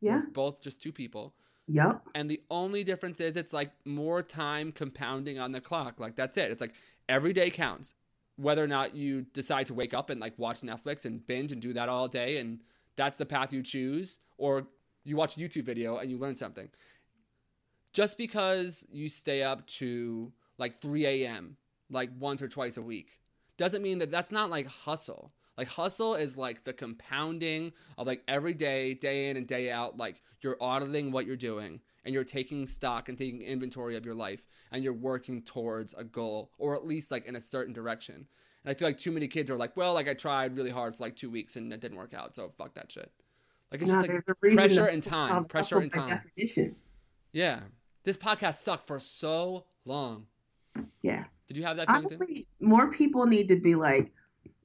[0.00, 0.20] Yeah.
[0.20, 1.34] We're both just two people.
[1.68, 2.02] Yep.
[2.14, 6.00] And the only difference is it's like more time compounding on the clock.
[6.00, 6.50] Like that's it.
[6.50, 6.74] It's like
[7.08, 7.94] every day counts.
[8.36, 11.60] Whether or not you decide to wake up and like watch Netflix and binge and
[11.60, 12.60] do that all day and
[12.96, 14.66] that's the path you choose, or
[15.04, 16.68] you watch a YouTube video and you learn something.
[17.92, 21.56] Just because you stay up to like 3 a.m.
[21.90, 23.20] like once or twice a week
[23.56, 25.32] doesn't mean that that's not like hustle.
[25.58, 29.96] Like hustle is like the compounding of like every day, day in and day out,
[29.96, 34.14] like you're auditing what you're doing and you're taking stock and taking inventory of your
[34.14, 38.26] life and you're working towards a goal or at least like in a certain direction.
[38.64, 40.96] And I feel like too many kids are like, well, like I tried really hard
[40.96, 43.10] for like two weeks and it didn't work out, so fuck that shit.
[43.70, 46.08] Like it's just like there's a reason pressure and time, pressure and time.
[46.08, 46.76] Definition.
[47.32, 47.60] Yeah.
[48.04, 50.26] This podcast sucked for so long.
[51.02, 51.24] Yeah.
[51.46, 51.88] Did you have that?
[51.88, 54.12] Honestly, more people need to be like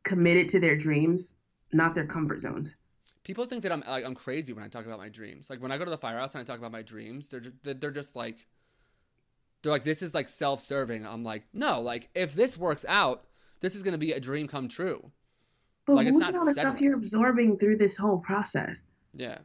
[0.07, 1.33] committed to their dreams,
[1.73, 2.75] not their comfort zones.
[3.23, 5.49] People think that I'm like I'm crazy when I talk about my dreams.
[5.49, 7.53] Like when I go to the firehouse and I talk about my dreams, they're ju-
[7.61, 8.47] they're just like
[9.61, 11.05] they're like this is like self-serving.
[11.05, 13.25] I'm like, "No, like if this works out,
[13.59, 15.11] this is going to be a dream come true."
[15.85, 18.85] But Like, it's look not at all the stuff you're absorbing through this whole process.
[19.13, 19.39] Yeah.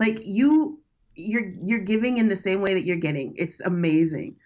[0.00, 0.80] Like you,
[1.14, 3.34] you're you're giving in the same way that you're getting.
[3.36, 4.36] It's amazing.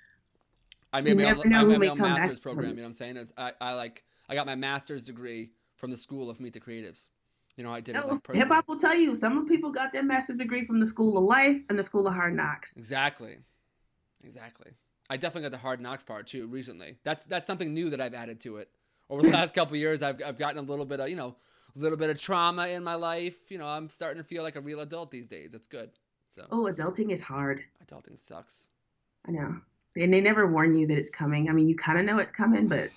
[0.93, 2.89] I made my never know who may come back master's from program, you know what
[2.89, 3.17] I'm saying?
[3.17, 6.61] It's, I I like I got my master's degree from the school of Meet the
[6.61, 7.09] Creatives.
[7.57, 8.05] You know, I did it.
[8.35, 9.15] Hip hop will tell you.
[9.15, 12.15] Some people got their master's degree from the School of Life and the School of
[12.15, 12.77] Hard Knocks.
[12.77, 13.37] Exactly.
[14.25, 14.73] Exactly.
[15.09, 16.97] I definitely got the hard knocks part too recently.
[17.05, 18.69] That's that's something new that I've added to it.
[19.09, 21.37] Over the last couple of years, I've I've gotten a little bit of you know
[21.75, 23.37] a little bit of trauma in my life.
[23.51, 25.55] You know, I'm starting to feel like a real adult these days.
[25.55, 25.91] It's good.
[26.31, 27.63] So Oh, adulting is hard.
[27.87, 28.69] adulting sucks.
[29.29, 29.57] I know.
[29.97, 31.49] And they never warn you that it's coming.
[31.49, 32.91] I mean, you kind of know it's coming, but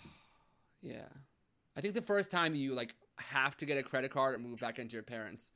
[0.81, 1.07] Yeah.
[1.75, 4.59] I think the first time you like have to get a credit card and move
[4.59, 5.51] back into your parents,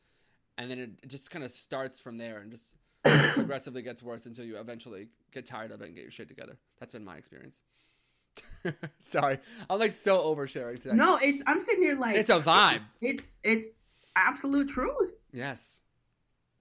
[0.57, 2.75] and then it, just kind of starts from there and just
[3.33, 6.57] progressively gets worse until you eventually get tired of it and get your shit together.
[6.79, 7.63] That's been my experience.
[8.99, 10.95] Sorry, I'm like so oversharing today.
[10.95, 11.43] no, it's.
[11.45, 12.75] I'm sitting here like It's a vibe.
[12.75, 13.67] It's it's, it's
[14.15, 15.15] absolute truth.
[15.31, 15.81] Yes,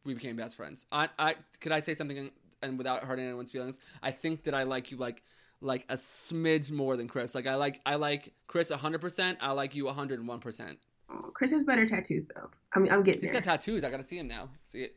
[0.04, 0.86] we became best friends.
[0.90, 2.30] I, I could I say something
[2.62, 3.80] and without hurting anyone's feelings?
[4.02, 5.22] I think that I like you like
[5.62, 7.34] like a smidge more than Chris.
[7.34, 9.00] Like I like I like Chris 100.
[9.00, 10.40] percent I like you 101.
[10.40, 10.78] percent
[11.10, 12.50] Oh, Chris has better tattoos though.
[12.74, 13.40] I'm I'm getting He's there.
[13.40, 13.84] got tattoos.
[13.84, 14.48] I gotta see him now.
[14.64, 14.96] See it.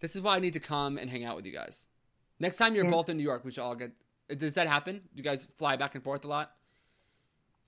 [0.00, 1.86] This is why I need to come and hang out with you guys.
[2.40, 2.90] Next time you're Yeah.
[2.90, 3.92] both in New York, we should all get.
[4.30, 4.96] Uh, does that happen?
[4.96, 6.52] Do you guys fly back and forth a lot?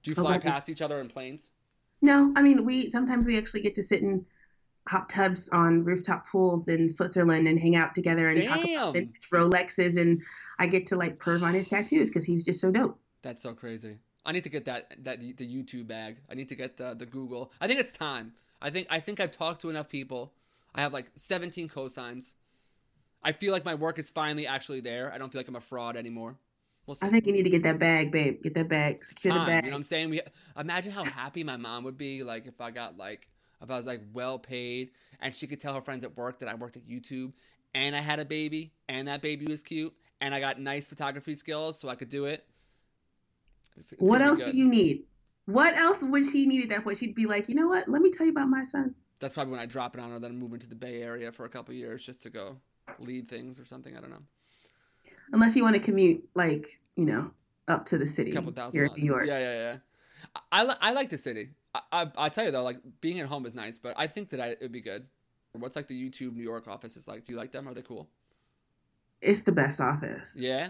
[0.03, 1.53] Do you Oh, fly and- past each other in planes?
[2.03, 4.25] No, I mean we sometimes we actually get to sit in
[4.87, 8.89] hot tubs on rooftop pools in Switzerland and hang out together and talk Damn.
[8.89, 10.22] about his Rolexes and
[10.59, 12.99] I get to like perv on his tattoos because he's just so dope.
[13.22, 13.99] That's so crazy.
[14.26, 16.16] I need to get that that the YouTube bag.
[16.30, 17.53] I need to get the the Google.
[17.61, 18.32] I think it's time.
[18.61, 20.32] I think I think I've talked to enough people.
[20.74, 22.35] I have like 17 cosigns.
[23.22, 25.12] I feel like my work is finally actually there.
[25.12, 26.37] I don't feel like I'm a fraud anymore.
[26.87, 26.97] We'll.
[27.01, 28.43] I think you need to get that bag, babe.
[28.43, 29.05] Get that bag.
[29.05, 29.64] Secure the bag.
[29.64, 30.11] You know what I'm saying?
[30.11, 30.20] We
[30.59, 33.28] imagine how happy my mom would be like if I got like
[33.65, 34.91] if I was like well paid
[35.21, 37.33] and she could tell her friends at work that I worked at YouTube
[37.75, 41.35] and I had a baby and that baby was cute and I got nice photography
[41.35, 42.47] skills so I could do it.
[43.77, 44.53] It's- it's what else good.
[44.53, 45.07] do you need?
[45.47, 46.97] What else would she need at that point?
[46.99, 47.89] She'd be like, you know what?
[47.89, 48.95] Let me tell you about my son.
[49.21, 50.19] That's probably when I drop it on her.
[50.19, 52.57] Then move into the Bay Area for a couple years just to go
[52.99, 53.97] lead things or something.
[53.97, 54.23] I don't know.
[55.33, 57.31] Unless you want to commute, like you know,
[57.69, 58.79] up to the city A couple thousand.
[58.79, 58.93] here in.
[59.01, 59.27] New York.
[59.27, 59.77] Yeah, yeah, yeah.
[60.53, 61.51] I, I like the city.
[61.75, 64.31] I, I I tell you though, like being at home is nice, but I think
[64.31, 65.07] that I, it'd be good.
[65.53, 67.25] What's like the YouTube New York office is like?
[67.27, 67.68] Do you like them?
[67.68, 68.09] Are they cool?
[69.20, 70.37] It's the best office.
[70.39, 70.68] Yeah.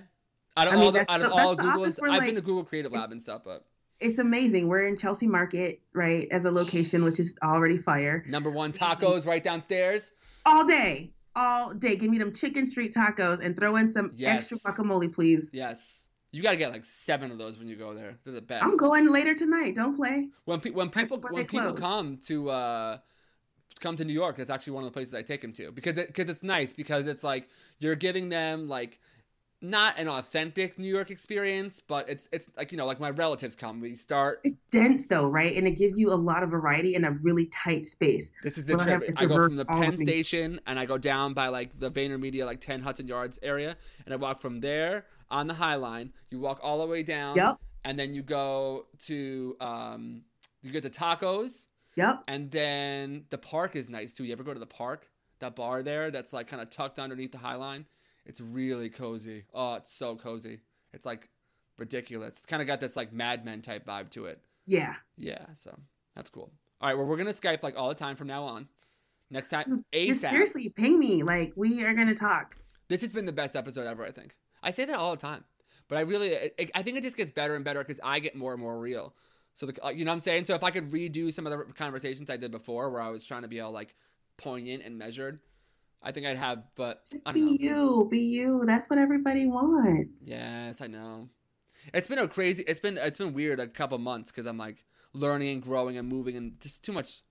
[0.57, 2.11] Out of I mean, all the, out of the- that's all the Google, office where,
[2.11, 3.65] I've like, been to Google Creative Lab and stuff, but
[3.99, 4.69] It's amazing.
[4.69, 8.25] We're in Chelsea Market, right, as a location, which is already fire.
[8.29, 10.13] number one tacos right downstairs.
[10.47, 11.97] All day, all day.
[11.97, 15.53] Give me them chicken street tacos and throw in some extra guacamole, please.
[15.55, 16.04] Yes.
[16.35, 18.19] You got to get like seven of those when you go there.
[18.25, 18.65] They're the best.
[18.65, 19.77] I'm going later tonight.
[19.77, 20.29] Don't play.
[20.47, 21.79] when pe- when people before when people close.
[21.79, 22.99] come to uh
[23.79, 25.97] come to New York, that's actually one of the places I take them to because
[25.97, 28.99] it, cause it's nice because it's like you're giving them like
[29.63, 33.55] not an authentic New York experience, but it's it's like you know like my relatives
[33.55, 33.81] come.
[33.81, 34.41] We start.
[34.43, 35.55] It's dense though, right?
[35.57, 38.33] And it gives you a lot of variety in a really tight space.
[38.43, 39.05] This is the Well, trip.
[39.19, 39.97] I go from the Penn.
[39.97, 44.13] Station and I go down by like the VaynerMedia like 10 Hudson Yards area, and
[44.13, 46.13] I walk from there on the High Line.
[46.31, 47.57] You walk all the way down, Yep.
[47.85, 50.23] and then you go to um
[50.63, 51.67] you get the tacos.
[51.97, 52.25] Yep.
[52.29, 54.25] And then the park is nice too.
[54.25, 55.09] You ever go to the park?
[55.41, 57.85] That bar there that's like kind of tucked underneath the High Line?
[58.27, 59.45] It's really cozy.
[59.53, 60.61] Oh, it's so cozy.
[60.95, 61.29] It's like
[61.79, 62.35] ridiculous.
[62.35, 64.41] It's kind of got this like Mad Men type vibe to it.
[64.67, 64.95] Yeah.
[65.19, 65.77] Yeah, so
[66.17, 66.51] that's cool.
[66.81, 68.67] All right, well, we're going to Skype like all the time from now on.
[69.31, 70.31] Next time, Dude, Just ASAP.
[70.31, 71.23] seriously, ping me.
[71.23, 72.57] Like we are gonna talk.
[72.89, 74.37] This has been the best episode ever, I think.
[74.65, 75.45] I say that all the time,
[75.89, 78.35] but I really, it- I think it just gets better and better because I get
[78.35, 79.15] more and more real.
[79.55, 80.47] So, the, uh, you know what I'm saying?
[80.47, 83.25] So, if I could redo some of the conversations I did before where I was
[83.25, 83.95] trying to be all like
[84.37, 85.39] poignant and measured,
[86.03, 87.53] I think I'd have, but Just I be know.
[87.53, 88.09] you.
[88.11, 88.63] Be you.
[88.67, 90.11] That's what everybody wants.
[90.27, 91.29] Yes, I know.
[91.93, 92.65] It's been a crazy.
[92.67, 96.09] It's been it's been weird a couple months because I'm like learning and growing and
[96.09, 97.23] moving and just too much.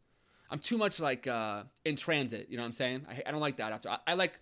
[0.49, 2.47] I'm too much like uh in transit.
[2.49, 3.05] You know what I'm saying?
[3.09, 3.71] I I don't like that.
[3.73, 4.39] After I, I like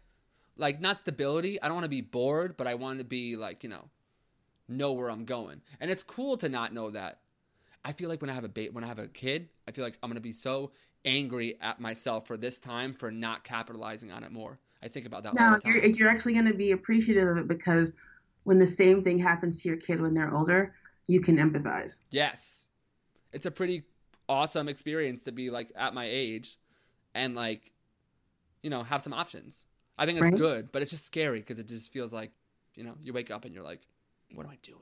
[0.61, 1.61] like not stability.
[1.61, 3.89] I don't want to be bored, but I want to be like you know
[4.69, 5.61] know where I'm going.
[5.81, 7.19] And it's cool to not know that.
[7.83, 9.83] I feel like when I have a ba- when I have a kid, I feel
[9.83, 10.71] like I'm gonna be so
[11.05, 14.59] angry at myself for this time for not capitalizing on it more.
[14.83, 15.73] I think about that all No, the time.
[15.75, 17.93] you're you're actually gonna be appreciative of it because
[18.43, 20.75] when the same thing happens to your kid when they're older,
[21.07, 21.99] you can empathize.
[22.11, 22.67] Yes.
[23.33, 23.83] It's a pretty
[24.29, 26.57] awesome experience to be like at my age
[27.13, 27.71] and like
[28.63, 29.65] you know, have some options.
[30.01, 30.39] I think it's Right.
[30.39, 32.31] good, but it's just scary because it just feels like,
[32.73, 33.81] you know, you wake up and you're like,
[34.33, 34.79] what am I doing?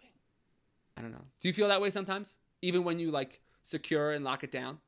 [0.96, 1.26] I don't know.
[1.42, 2.38] Do you feel that way sometimes?
[2.62, 4.80] Even when you like secure and lock it down?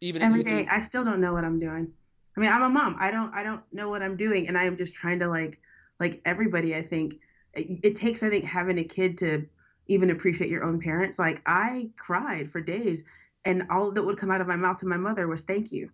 [0.00, 1.92] Even Every day, I still don't know what I'm doing.
[2.36, 2.96] I mean, I'm a mom.
[2.98, 5.60] I don't I don't know what I'm doing, and I am just trying to like
[6.00, 6.74] like everybody.
[6.74, 7.20] I think
[7.54, 9.46] it, it takes I think having a kid to
[9.86, 11.18] even appreciate your own parents.
[11.20, 13.04] Like I cried for days,
[13.44, 15.90] and all that would come out of my mouth to my mother was "Thank you,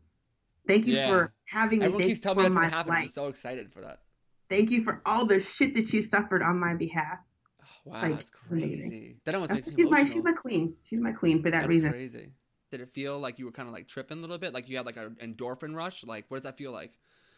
[0.68, 1.08] thank you Yeah.
[1.08, 1.86] for having me.
[1.86, 2.92] Everyone Thank keeps telling me that's gonna happen.
[2.92, 3.10] I'm life.
[3.10, 4.02] so excited for that.
[4.48, 7.18] Thank you for all the shit that you suffered on my behalf."
[7.60, 8.78] Oh, wow, Like, that's amazing.
[8.90, 9.16] crazy.
[9.24, 10.74] That almost That's, makes she's my she's my queen.
[10.84, 11.90] She's my queen for that That's reason.
[11.90, 12.32] crazy.
[12.70, 14.52] Did it feel like you were kind of like tripping a little bit?
[14.52, 16.04] Like you had like an endorphin rush?
[16.04, 16.92] Like, what does that feel like?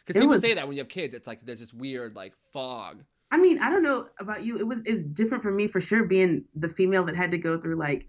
[0.04, 2.34] Because people was- say that when you have kids, it's like there's this weird like
[2.52, 3.04] fog.
[3.32, 4.58] I mean, I don't know about you.
[4.58, 7.56] It was it's different for me for sure being the female that had to go
[7.60, 8.08] through like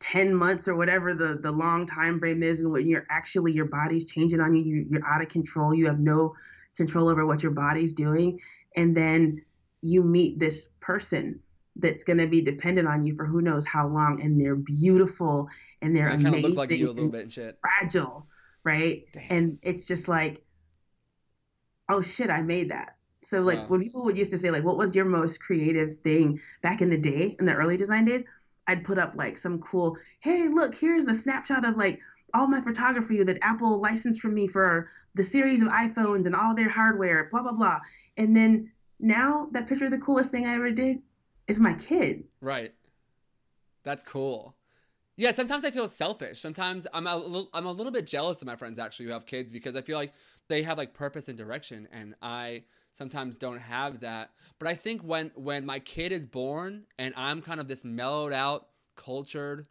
[0.00, 3.64] 10 months or whatever the the long time frame is and when you're actually your
[3.64, 5.74] body's changing on you, you you're out of control.
[5.74, 6.34] You have no
[6.76, 8.38] control over what your body's doing
[8.76, 9.42] and then
[9.80, 11.40] you meet this person
[11.76, 15.48] that's going to be dependent on you for who knows how long and they're beautiful
[15.82, 17.58] and they're I amazing look like you a and little bit shit.
[17.60, 18.26] fragile,
[18.64, 19.04] right?
[19.12, 19.24] Damn.
[19.30, 20.42] And it's just like,
[21.88, 22.96] oh shit, I made that.
[23.24, 23.66] So like Wow.
[23.68, 26.90] when people would used to say like, what was your most creative thing back in
[26.90, 28.24] the day, in the early design days,
[28.66, 32.00] I'd put up like some cool, hey, look, here's a snapshot of like
[32.34, 36.54] all my photography that Apple licensed from me for the series of iPhones and all
[36.54, 37.80] their hardware, blah blah blah.
[38.16, 40.98] And then now that picture of the coolest thing I ever did
[41.48, 42.24] is my kid.
[42.40, 42.74] Right.
[43.84, 44.56] That's cool.
[45.16, 46.40] Yeah, sometimes I feel selfish.
[46.40, 49.24] Sometimes I'm a little, I'm a little bit jealous of my friends actually who have
[49.24, 50.12] kids because I feel like
[50.48, 52.64] they have like purpose and direction, and I
[52.96, 54.30] sometimes don't have that.
[54.58, 58.32] But I think when when my kid is born and I'm kind of this mellowed
[58.32, 59.66] out, cultured,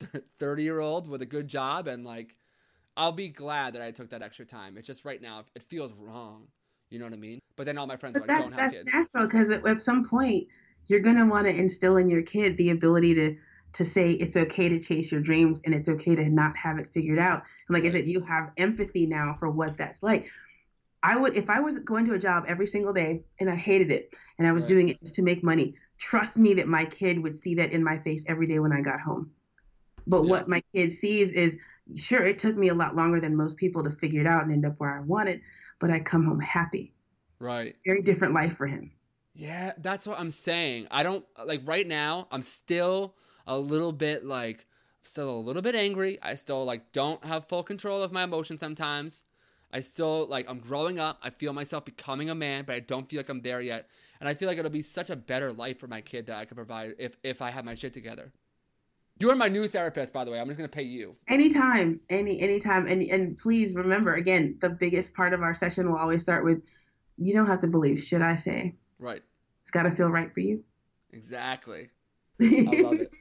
[0.38, 2.36] thirty year old with a good job and like,
[2.96, 4.78] I'll be glad that I took that extra time.
[4.78, 6.46] It's just right now it feels wrong.
[6.90, 7.40] You know what I mean?
[7.56, 8.94] But then all my friends are like that, don't have that's kids.
[8.94, 10.48] natural because at, at some point
[10.86, 13.36] you're going to want to instill in your kid the ability to
[13.74, 16.86] to say it's okay to chase your dreams and it's okay to not have it
[16.94, 17.42] figured out.
[17.68, 20.30] And like I said, you have empathy now for what that's like.
[21.04, 23.92] I would if I was going to a job every single day and I hated
[23.92, 24.68] it and I was Right.
[24.68, 25.74] doing it just to make money.
[25.98, 28.80] Trust me that my kid would see that in my face every day when I
[28.80, 29.30] got home.
[30.06, 30.30] But Yeah.
[30.30, 31.58] what my kid sees is
[31.94, 34.52] sure it took me a lot longer than most people to figure it out and
[34.52, 35.42] end up where I wanted,
[35.78, 36.94] but I come home happy.
[37.38, 37.76] Right.
[37.84, 38.90] Very different life for him.
[39.34, 40.88] Yeah, that's what I'm saying.
[40.90, 42.28] I don't like right now.
[42.30, 43.14] I'm still
[43.46, 44.66] a little bit like
[45.02, 46.18] still a little bit angry.
[46.22, 49.24] I still like don't have full control of my emotions sometimes.
[49.74, 51.18] I still like I'm growing up.
[51.22, 53.88] I feel myself becoming a man, but I don't feel like I'm there yet.
[54.20, 56.44] And I feel like it'll be such a better life for my kid that I
[56.44, 58.32] could provide if if I have my shit together.
[59.18, 60.40] You are my new therapist, by the way.
[60.40, 61.16] I'm just gonna pay you.
[61.28, 65.98] anytime any anytime and and please remember again the biggest part of our session will
[65.98, 66.62] always start with
[67.16, 69.22] you don't have to believe shit i say Right.
[69.62, 70.62] it's got to feel right for you
[71.12, 71.90] Exactly.
[72.42, 73.12] I love it.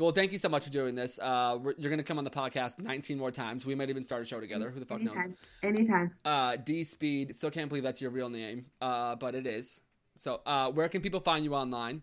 [0.00, 1.18] Well, thank you so much for doing this.
[1.18, 3.66] Uh, we're, you're gonna come on the podcast 19 more times.
[3.66, 4.70] We might even start a show together.
[4.70, 5.12] Who the fuck knows?
[5.12, 7.36] anytime anytime uh, D Speed.
[7.36, 9.82] Still can't believe that's your real name, uh, but it is.
[10.16, 12.02] So, uh, where can people find you online?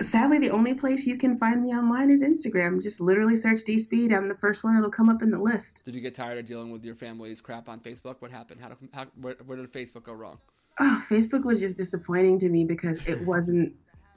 [0.00, 3.80] sadly the only place you can find me online is instagram just literally search D
[3.80, 4.12] Speed.
[4.12, 6.44] i'm the first one that'll come up in the list Did you get tired of
[6.44, 8.14] dealing with your family's crap on Facebook?
[8.20, 8.60] What happened?
[8.60, 10.38] How, how where, where did Facebook go wrong?
[10.78, 13.74] oh facebook was just disappointing to me because it wasn't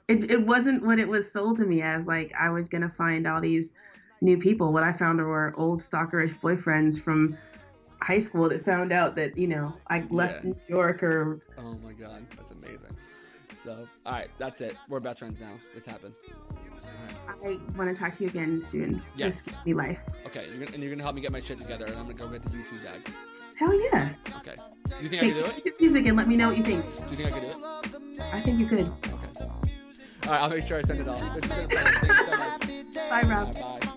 [0.08, 3.26] it, it wasn't what it was sold to me as like i was gonna find
[3.26, 3.72] all these
[4.20, 7.36] new people what i found were old stalkerish boyfriends from
[8.02, 10.50] high school that found out that you know i left Yeah.
[10.50, 12.96] new york or Oh my god, that's amazing.
[13.62, 14.74] So, all right, that's it.
[14.88, 15.52] We're best friends now.
[15.72, 16.14] This happened.
[17.40, 17.60] Right.
[17.74, 19.48] i want to talk to you again soon Yes.
[19.64, 21.94] Me life Okay, you're gonna, and you're gonna help me get my shit together, and
[21.96, 23.08] I'm gonna go get the YouTube bag.
[23.54, 24.54] hell yeah Okay.
[25.00, 25.80] You think I can do it?
[25.80, 28.20] music and let me know what you think Do you think I can do it?
[28.32, 29.71] i think you could Okay.
[30.24, 31.34] All right, I'll make sure I send it off.
[31.34, 31.98] This has been a pleasure.
[32.00, 33.10] Thank you so much.
[33.10, 33.91] bye rob All right, bye.